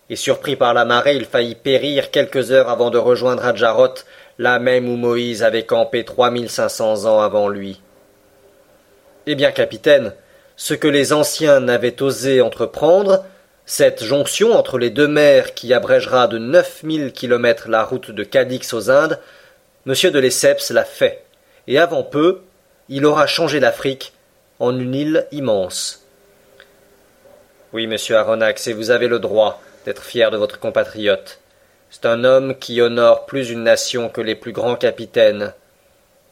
et 0.09 0.17
surpris 0.17 0.57
par 0.57 0.75
la 0.75 0.85
marée, 0.85 1.15
il 1.15 1.27
faillit 1.27 1.55
périr 1.55 2.11
quelques 2.11 2.51
heures 2.51 2.69
avant 2.69 2.91
de 2.91 2.99
rejoindre 2.99 3.45
Hadjarot, 3.45 3.95
là 4.39 4.59
même 4.59 4.89
où 4.89 4.97
Moïse 4.97 5.45
avait 5.45 5.65
campé 5.65 6.05
trois 6.05 6.33
mille 6.33 6.51
cinq 6.51 6.71
cents 6.71 7.05
ans 7.05 7.21
avant 7.21 7.49
lui. 7.49 7.81
Eh 9.27 9.37
bien, 9.37 9.53
capitaine, 9.53 10.13
ce 10.57 10.75
que 10.75 10.89
les 10.89 11.13
anciens 11.13 11.61
n'avaient 11.61 12.03
osé 12.03 12.41
entreprendre, 12.41 13.25
cette 13.67 14.03
jonction 14.03 14.53
entre 14.55 14.79
les 14.79 14.91
deux 14.91 15.07
mers 15.07 15.55
qui 15.55 15.73
abrégera 15.73 16.27
de 16.27 16.39
neuf 16.39 16.83
mille 16.83 17.13
kilomètres 17.13 17.69
la 17.69 17.85
route 17.85 18.11
de 18.11 18.25
Cadix 18.25 18.75
aux 18.75 18.91
Indes, 18.91 19.21
M. 19.87 19.95
de 20.11 20.19
Lesseps 20.19 20.71
l'a 20.71 20.85
fait, 20.85 21.23
et 21.69 21.79
avant 21.79 22.03
peu, 22.03 22.41
il 22.89 23.07
aura 23.07 23.29
changé 23.29 23.61
l'Afrique 23.61 24.13
en 24.61 24.79
une 24.79 24.95
île 24.95 25.27
immense. 25.33 26.05
Oui, 27.73 27.87
monsieur 27.87 28.17
Aronnax, 28.17 28.67
et 28.67 28.75
vous 28.75 28.91
avez 28.91 29.09
le 29.09 29.19
droit 29.19 29.63
d'être 29.87 30.05
fier 30.05 30.31
de 30.31 30.37
votre 30.37 30.61
compatriote. 30.61 31.41
C'est 31.89 32.05
un 32.05 32.25
homme 32.25 32.55
qui 32.57 32.81
honore 32.83 33.25
plus 33.25 33.51
une 33.51 33.65
nation 33.65 34.11
que 34.11 34.21
les 34.21 34.35
plus 34.35 34.53
grands 34.53 34.77
capitaines. 34.77 35.55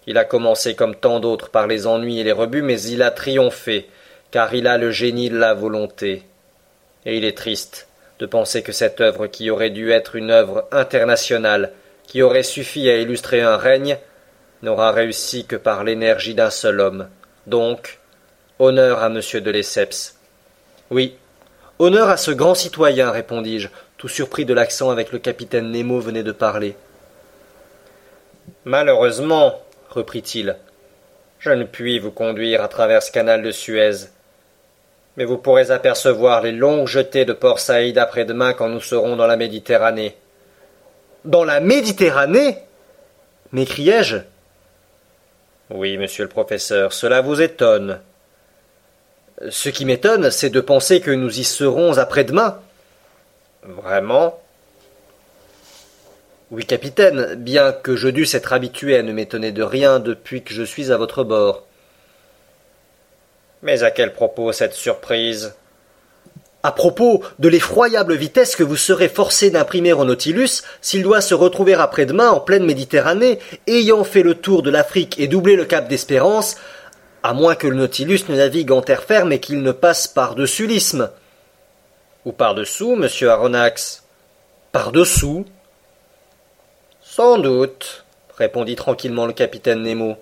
Il 0.07 0.19
a 0.19 0.25
commencé 0.25 0.75
comme 0.75 0.95
tant 0.95 1.21
d'autres 1.21 1.49
par 1.49 1.67
les 1.67 1.87
ennuis 1.87 2.21
et 2.21 2.25
les 2.25 2.33
rebuts, 2.33 2.63
mais 2.63 2.81
il 2.83 3.03
a 3.03 3.11
triomphé, 3.11 3.89
car 4.31 4.55
il 4.55 4.67
a 4.67 4.77
le 4.77 4.91
génie 4.91 5.31
de 5.31 5.39
la 5.39 5.55
volonté. 5.55 6.23
Et 7.07 7.17
il 7.17 7.25
est 7.25 7.37
triste 7.37 7.89
de 8.19 8.27
penser 8.27 8.63
que 8.63 8.73
cette 8.73 9.01
œuvre 9.01 9.27
qui 9.27 9.51
aurait 9.51 9.71
dû 9.71 9.91
être 9.91 10.17
une 10.17 10.31
œuvre 10.31 10.69
internationale, 10.71 11.73
qui 12.07 12.21
aurait 12.21 12.43
suffi 12.43 12.91
à 12.91 12.97
illustrer 12.97 13.41
un 13.41 13.57
règne, 13.57 13.99
n'aura 14.63 14.93
réussi 14.93 15.47
que 15.47 15.57
par 15.57 15.83
l'énergie 15.83 16.35
d'un 16.35 16.51
seul 16.51 16.81
homme. 16.81 17.09
Donc, 17.47 17.98
honneur 18.59 19.03
à 19.03 19.09
monsieur 19.09 19.41
de 19.41 19.51
Lesseps. 19.51 20.17
Oui, 20.91 21.17
honneur 21.79 22.09
à 22.09 22.17
ce 22.17 22.31
grand 22.31 22.55
citoyen, 22.55 23.11
répondis-je, 23.11 23.69
tout 23.97 24.09
surpris 24.09 24.45
de 24.45 24.55
l'accent 24.55 24.91
avec 24.91 25.13
le 25.13 25.19
capitaine 25.19 25.71
Nemo 25.71 26.01
venait 26.01 26.23
de 26.23 26.33
parler. 26.33 26.77
Malheureusement, 28.65 29.61
reprit-il, 29.91 30.57
je 31.39 31.51
ne 31.51 31.65
puis 31.65 31.99
vous 31.99 32.11
conduire 32.11 32.63
à 32.63 32.69
travers 32.69 33.03
ce 33.03 33.13
canal 33.13 33.43
de 33.43 33.51
Suez. 33.51 34.09
Mais 35.17 35.25
vous 35.25 35.39
pourrez 35.39 35.71
apercevoir 35.71 36.43
les 36.43 36.53
longues 36.53 36.87
jetées 36.87 37.25
de 37.25 37.33
Port 37.33 37.61
Saïd 37.61 37.99
après-demain 37.99 38.53
quand 38.53 38.69
nous 38.69 38.81
serons 38.81 39.17
dans 39.17 39.27
la 39.27 39.37
Méditerranée. 39.37 40.17
Dans 41.25 41.45
la 41.45 41.61
Méditerranée? 41.61 42.59
m'écriai-je. 43.53 44.19
Oui, 45.71 45.97
monsieur 45.99 46.25
le 46.25 46.31
professeur, 46.31 46.93
cela 46.93 47.21
vous 47.21 47.41
étonne. 47.41 48.01
Ce 49.51 49.69
qui 49.69 49.85
m'étonne, 49.85 50.31
c'est 50.31 50.51
de 50.51 50.61
penser 50.61 51.01
que 51.01 51.11
nous 51.11 51.39
y 51.39 51.45
serons 51.45 51.99
après-demain. 51.99 52.59
Vraiment? 53.63 54.41
Oui, 56.51 56.65
capitaine, 56.65 57.35
bien 57.35 57.73
que 57.73 57.95
je 57.95 58.09
dusse 58.09 58.35
être 58.35 58.53
habitué 58.53 58.97
à 58.97 59.03
ne 59.03 59.13
m'étonner 59.13 59.53
de 59.53 59.63
rien 59.63 60.01
depuis 60.01 60.43
que 60.43 60.55
je 60.55 60.63
suis 60.63 60.91
à 60.91 60.97
votre 60.97 61.23
bord. 61.23 61.65
Mais 63.63 63.83
à 63.83 63.91
quel 63.91 64.13
propos 64.13 64.53
cette 64.53 64.75
surprise? 64.75 65.55
À 66.63 66.73
propos 66.73 67.23
de 67.39 67.49
l'effroyable 67.49 68.15
vitesse 68.17 68.57
que 68.57 68.65
vous 68.65 68.77
serez 68.77 69.09
forcé 69.09 69.51
d'imprimer 69.51 69.93
au 69.93 70.05
Nautilus 70.05 70.63
s'il 70.81 71.03
doit 71.03 71.21
se 71.21 71.35
retrouver 71.35 71.75
après-demain 71.75 72.31
en 72.31 72.41
pleine 72.41 72.65
Méditerranée, 72.65 73.39
ayant 73.69 74.03
fait 74.03 74.23
le 74.23 74.35
tour 74.35 74.63
de 74.63 74.71
l'Afrique 74.71 75.21
et 75.21 75.29
doublé 75.29 75.55
le 75.55 75.67
cap 75.67 75.87
d'Espérance, 75.87 76.57
à 77.23 77.33
moins 77.33 77.55
que 77.55 77.67
le 77.67 77.77
Nautilus 77.77 78.21
ne 78.29 78.37
navigue 78.37 78.71
en 78.71 78.83
terre 78.83 79.03
ferme 79.03 79.33
et 79.33 79.41
qu'il 79.41 79.63
ne 79.63 79.73
passe 79.73 80.07
par-dessus 80.07 80.67
l'isthme. 80.67 81.11
Ou 82.25 82.33
par-dessous, 82.33 82.97
monsieur 82.97 83.31
Aronnax? 83.31 84.05
Par-dessous? 84.73 85.47
Sans 87.03 87.39
doute, 87.39 88.05
répondit 88.37 88.77
tranquillement 88.77 89.27
le 89.27 89.33
capitaine 89.33 89.83
Nemo. 89.83 90.17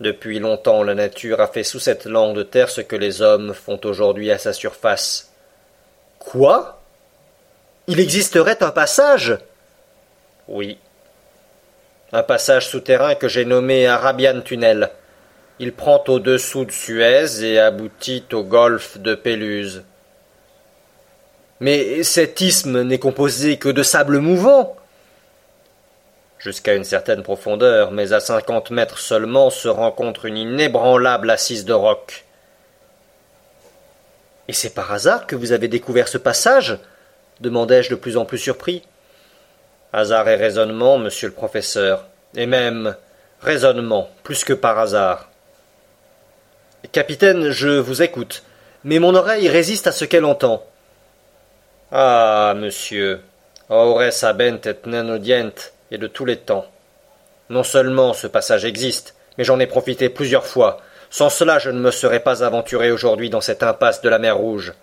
Depuis 0.00 0.40
longtemps 0.40 0.82
la 0.82 0.94
nature 0.94 1.40
a 1.40 1.46
fait 1.46 1.62
sous 1.62 1.78
cette 1.78 2.06
langue 2.06 2.34
de 2.34 2.42
terre 2.42 2.70
ce 2.70 2.80
que 2.80 2.96
les 2.96 3.22
hommes 3.22 3.54
font 3.54 3.80
aujourd'hui 3.84 4.30
à 4.32 4.38
sa 4.38 4.52
surface. 4.52 5.30
Quoi? 6.18 6.80
Il 7.86 8.00
existerait 8.00 8.62
un 8.62 8.70
passage? 8.70 9.38
Oui. 10.48 10.78
Un 12.12 12.22
passage 12.22 12.68
souterrain 12.68 13.14
que 13.14 13.28
j'ai 13.28 13.44
nommé 13.44 13.86
Arabian 13.86 14.40
Tunnel. 14.40 14.90
Il 15.58 15.72
prend 15.72 16.02
au-dessous 16.08 16.64
de 16.64 16.72
Suez 16.72 17.44
et 17.44 17.58
aboutit 17.58 18.24
au 18.32 18.42
golfe 18.42 18.98
de 18.98 19.14
Péluse. 19.14 19.84
Mais 21.60 22.02
cet 22.02 22.40
isthme 22.40 22.82
n'est 22.82 22.98
composé 22.98 23.56
que 23.58 23.68
de 23.68 23.82
sable 23.82 24.18
mouvant 24.18 24.76
jusqu'à 26.42 26.74
une 26.74 26.84
certaine 26.84 27.22
profondeur, 27.22 27.92
mais 27.92 28.12
à 28.12 28.18
cinquante 28.18 28.70
mètres 28.70 28.98
seulement 28.98 29.48
se 29.48 29.68
rencontre 29.68 30.24
une 30.24 30.36
inébranlable 30.36 31.30
assise 31.30 31.64
de 31.64 31.72
roc. 31.72 32.24
Et 34.48 34.52
c'est 34.52 34.74
par 34.74 34.92
hasard 34.92 35.28
que 35.28 35.36
vous 35.36 35.52
avez 35.52 35.68
découvert 35.68 36.08
ce 36.08 36.18
passage? 36.18 36.78
demandai-je 37.40 37.90
de 37.90 37.94
plus 37.96 38.16
en 38.16 38.24
plus 38.24 38.38
surpris. 38.38 38.82
Hasard 39.92 40.28
et 40.28 40.36
raisonnement, 40.36 40.98
monsieur 40.98 41.28
le 41.28 41.34
professeur, 41.34 42.06
et 42.34 42.46
même 42.46 42.96
raisonnement, 43.40 44.08
plus 44.22 44.44
que 44.44 44.52
par 44.52 44.78
hasard. 44.78 45.28
Capitaine, 46.90 47.50
je 47.50 47.68
vous 47.68 48.02
écoute, 48.02 48.42
mais 48.82 48.98
mon 48.98 49.14
oreille 49.14 49.48
résiste 49.48 49.86
à 49.86 49.92
ce 49.92 50.04
qu'elle 50.04 50.24
entend. 50.24 50.64
Ah, 51.92 52.54
monsieur, 52.56 53.20
ores 53.70 54.24
abent 54.24 54.66
et 54.66 54.76
nenodient, 54.86 55.52
et 55.90 55.98
de 55.98 56.06
tous 56.08 56.24
les 56.24 56.38
temps. 56.38 56.66
Non 57.50 57.62
seulement 57.62 58.12
ce 58.14 58.26
passage 58.26 58.64
existe, 58.64 59.14
mais 59.38 59.44
j'en 59.44 59.60
ai 59.60 59.66
profité 59.66 60.08
plusieurs 60.08 60.44
fois. 60.44 60.80
Sans 61.08 61.30
cela, 61.30 61.58
je 61.58 61.70
ne 61.70 61.78
me 61.78 61.92
serais 61.92 62.20
pas 62.20 62.42
aventuré 62.42 62.90
aujourd'hui 62.90 63.30
dans 63.30 63.40
cette 63.40 63.62
impasse 63.62 64.02
de 64.02 64.08
la 64.08 64.18
mer 64.18 64.36
Rouge. 64.36 64.74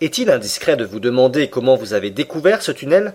Est-il 0.00 0.30
indiscret 0.30 0.76
de 0.76 0.84
vous 0.84 1.00
demander 1.00 1.48
comment 1.48 1.76
vous 1.76 1.92
avez 1.92 2.10
découvert 2.10 2.60
ce 2.60 2.72
tunnel? 2.72 3.14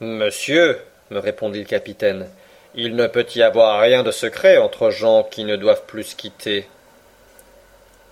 Monsieur, 0.00 0.80
me 1.10 1.18
répondit 1.18 1.60
le 1.60 1.64
capitaine, 1.64 2.28
il 2.74 2.96
ne 2.96 3.06
peut 3.06 3.26
y 3.34 3.42
avoir 3.42 3.80
rien 3.80 4.02
de 4.02 4.10
secret 4.10 4.58
entre 4.58 4.90
gens 4.90 5.22
qui 5.22 5.44
ne 5.44 5.56
doivent 5.56 5.84
plus 5.86 6.04
se 6.04 6.16
quitter. 6.16 6.68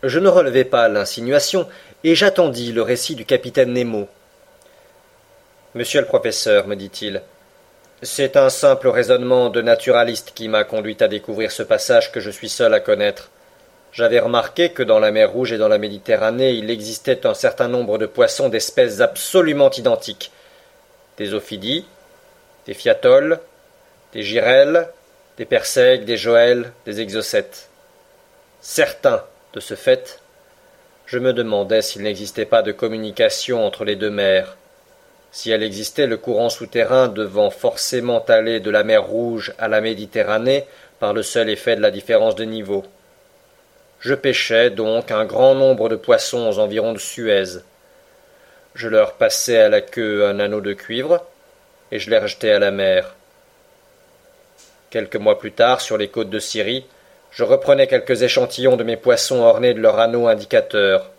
Je 0.03 0.18
ne 0.18 0.29
relevai 0.29 0.64
pas 0.64 0.88
l'insinuation, 0.88 1.68
et 2.05 2.14
j'attendis 2.14 2.72
le 2.72 2.83
récit 2.83 3.14
du 3.14 3.25
capitaine 3.25 3.72
Nemo. 3.72 4.09
Monsieur 5.75 6.01
le 6.01 6.07
professeur, 6.07 6.66
me 6.66 6.75
dit-il, 6.75 7.22
c'est 8.03 8.37
un 8.37 8.51
simple 8.51 8.88
raisonnement 8.88 9.48
de 9.48 9.62
naturaliste 9.62 10.33
qui 10.35 10.48
m'a 10.48 10.64
conduit 10.64 10.96
à 11.01 11.09
découvrir 11.09 11.53
ce 11.53 11.62
passage 11.62 12.11
que 12.11 12.20
je 12.20 12.31
suis 12.31 12.48
seul 12.48 12.75
à 12.75 12.81
connaître. 12.81 13.31
J'avais 13.92 14.18
remarqué 14.18 14.70
que 14.70 14.83
dans 14.83 14.98
la 14.98 15.12
mer 15.12 15.31
Rouge 15.31 15.53
et 15.53 15.59
dans 15.59 15.68
la 15.68 15.79
Méditerranée 15.79 16.53
il 16.53 16.70
existait 16.70 17.27
un 17.27 17.35
certain 17.35 17.68
nombre 17.68 17.98
de 17.98 18.07
poissons 18.07 18.48
d'espèces 18.48 19.01
absolument 19.01 19.70
identiques. 19.70 20.33
Des 21.16 21.33
ophidies, 21.35 21.85
des 22.66 22.75
fiatoles, 22.75 23.38
des 24.12 24.22
girelles, 24.22 24.88
des 25.38 25.44
persèques, 25.44 26.05
des 26.05 26.16
joëls, 26.16 26.72
des 26.85 27.01
exocètes. 27.01 27.68
Certains, 28.61 29.25
de 29.55 29.61
ce 29.61 29.75
fait, 29.75 30.20
je 31.07 31.18
me 31.18 31.33
demandais 31.33 31.83
s'il 31.83 32.03
n'existait 32.03 32.46
pas 32.46 32.62
de 32.62 32.72
communication 32.72 33.64
entre 33.66 33.85
les 33.85 33.96
deux 33.96 34.11
mers, 34.11 34.57
si 35.35 35.51
elle 35.51 35.62
existait, 35.62 36.07
le 36.07 36.18
courant 36.18 36.51
souterrain 36.51 37.09
devant 37.09 37.48
forcément 37.48 38.22
aller 38.27 38.61
de 38.61 38.70
la 38.70 38.85
mer 38.85 39.03
Rouge 39.03 39.55
à 39.59 39.66
la 39.66 39.81
Méditerranée 39.81 40.66
par 41.01 41.14
le 41.14 41.22
seul 41.22 41.48
effet 41.48 41.75
de 41.75 41.81
la 41.81 41.90
différence 41.90 42.35
de 42.35 42.44
niveau. 42.44 42.85
Je 43.98 44.12
pêchais 44.12 44.68
donc 44.68 45.11
un 45.11 45.25
grand 45.25 45.55
nombre 45.55 45.88
de 45.88 45.96
poissons 45.96 46.46
aux 46.46 46.59
environs 46.59 46.92
de 46.92 46.98
Suez. 46.98 47.61
Je 48.75 48.88
leur 48.88 49.14
passais 49.14 49.57
à 49.57 49.70
la 49.70 49.81
queue 49.81 50.27
un 50.27 50.38
anneau 50.38 50.61
de 50.61 50.75
cuivre, 50.75 51.25
et 51.90 51.98
je 51.98 52.11
les 52.11 52.18
rejetais 52.18 52.51
à 52.51 52.59
la 52.59 52.70
mer. 52.70 53.14
Quelques 54.92 55.16
mois 55.16 55.38
plus 55.38 55.52
tard, 55.52 55.81
sur 55.81 55.96
les 55.96 56.09
côtes 56.09 56.28
de 56.28 56.38
Syrie, 56.38 56.85
je 57.31 57.44
reprenais 57.44 57.87
quelques 57.87 58.24
échantillons 58.24 58.76
de 58.76 58.85
mes 58.85 58.98
poissons 58.98 59.38
ornés 59.38 59.72
de 59.72 59.81
leur 59.81 59.98
anneau 59.98 60.28
indicateur. 60.28 61.11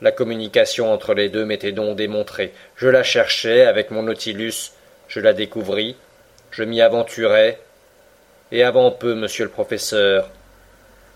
La 0.00 0.10
communication 0.10 0.92
entre 0.92 1.14
les 1.14 1.28
deux 1.28 1.44
m'était 1.44 1.70
donc 1.70 1.94
démontrée. 1.94 2.52
Je 2.74 2.88
la 2.88 3.04
cherchais 3.04 3.66
avec 3.66 3.92
mon 3.92 4.02
Nautilus, 4.02 4.72
je 5.06 5.20
la 5.20 5.32
découvris, 5.32 5.94
je 6.50 6.64
m'y 6.64 6.80
aventurai, 6.80 7.58
et 8.50 8.64
avant 8.64 8.90
peu, 8.90 9.14
monsieur 9.14 9.44
le 9.44 9.50
professeur, 9.50 10.28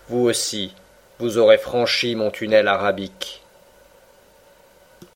vous 0.07 0.23
aussi, 0.23 0.73
vous 1.19 1.37
aurez 1.37 1.57
franchi 1.57 2.15
mon 2.15 2.31
tunnel 2.31 2.69
arabique. 2.69 3.42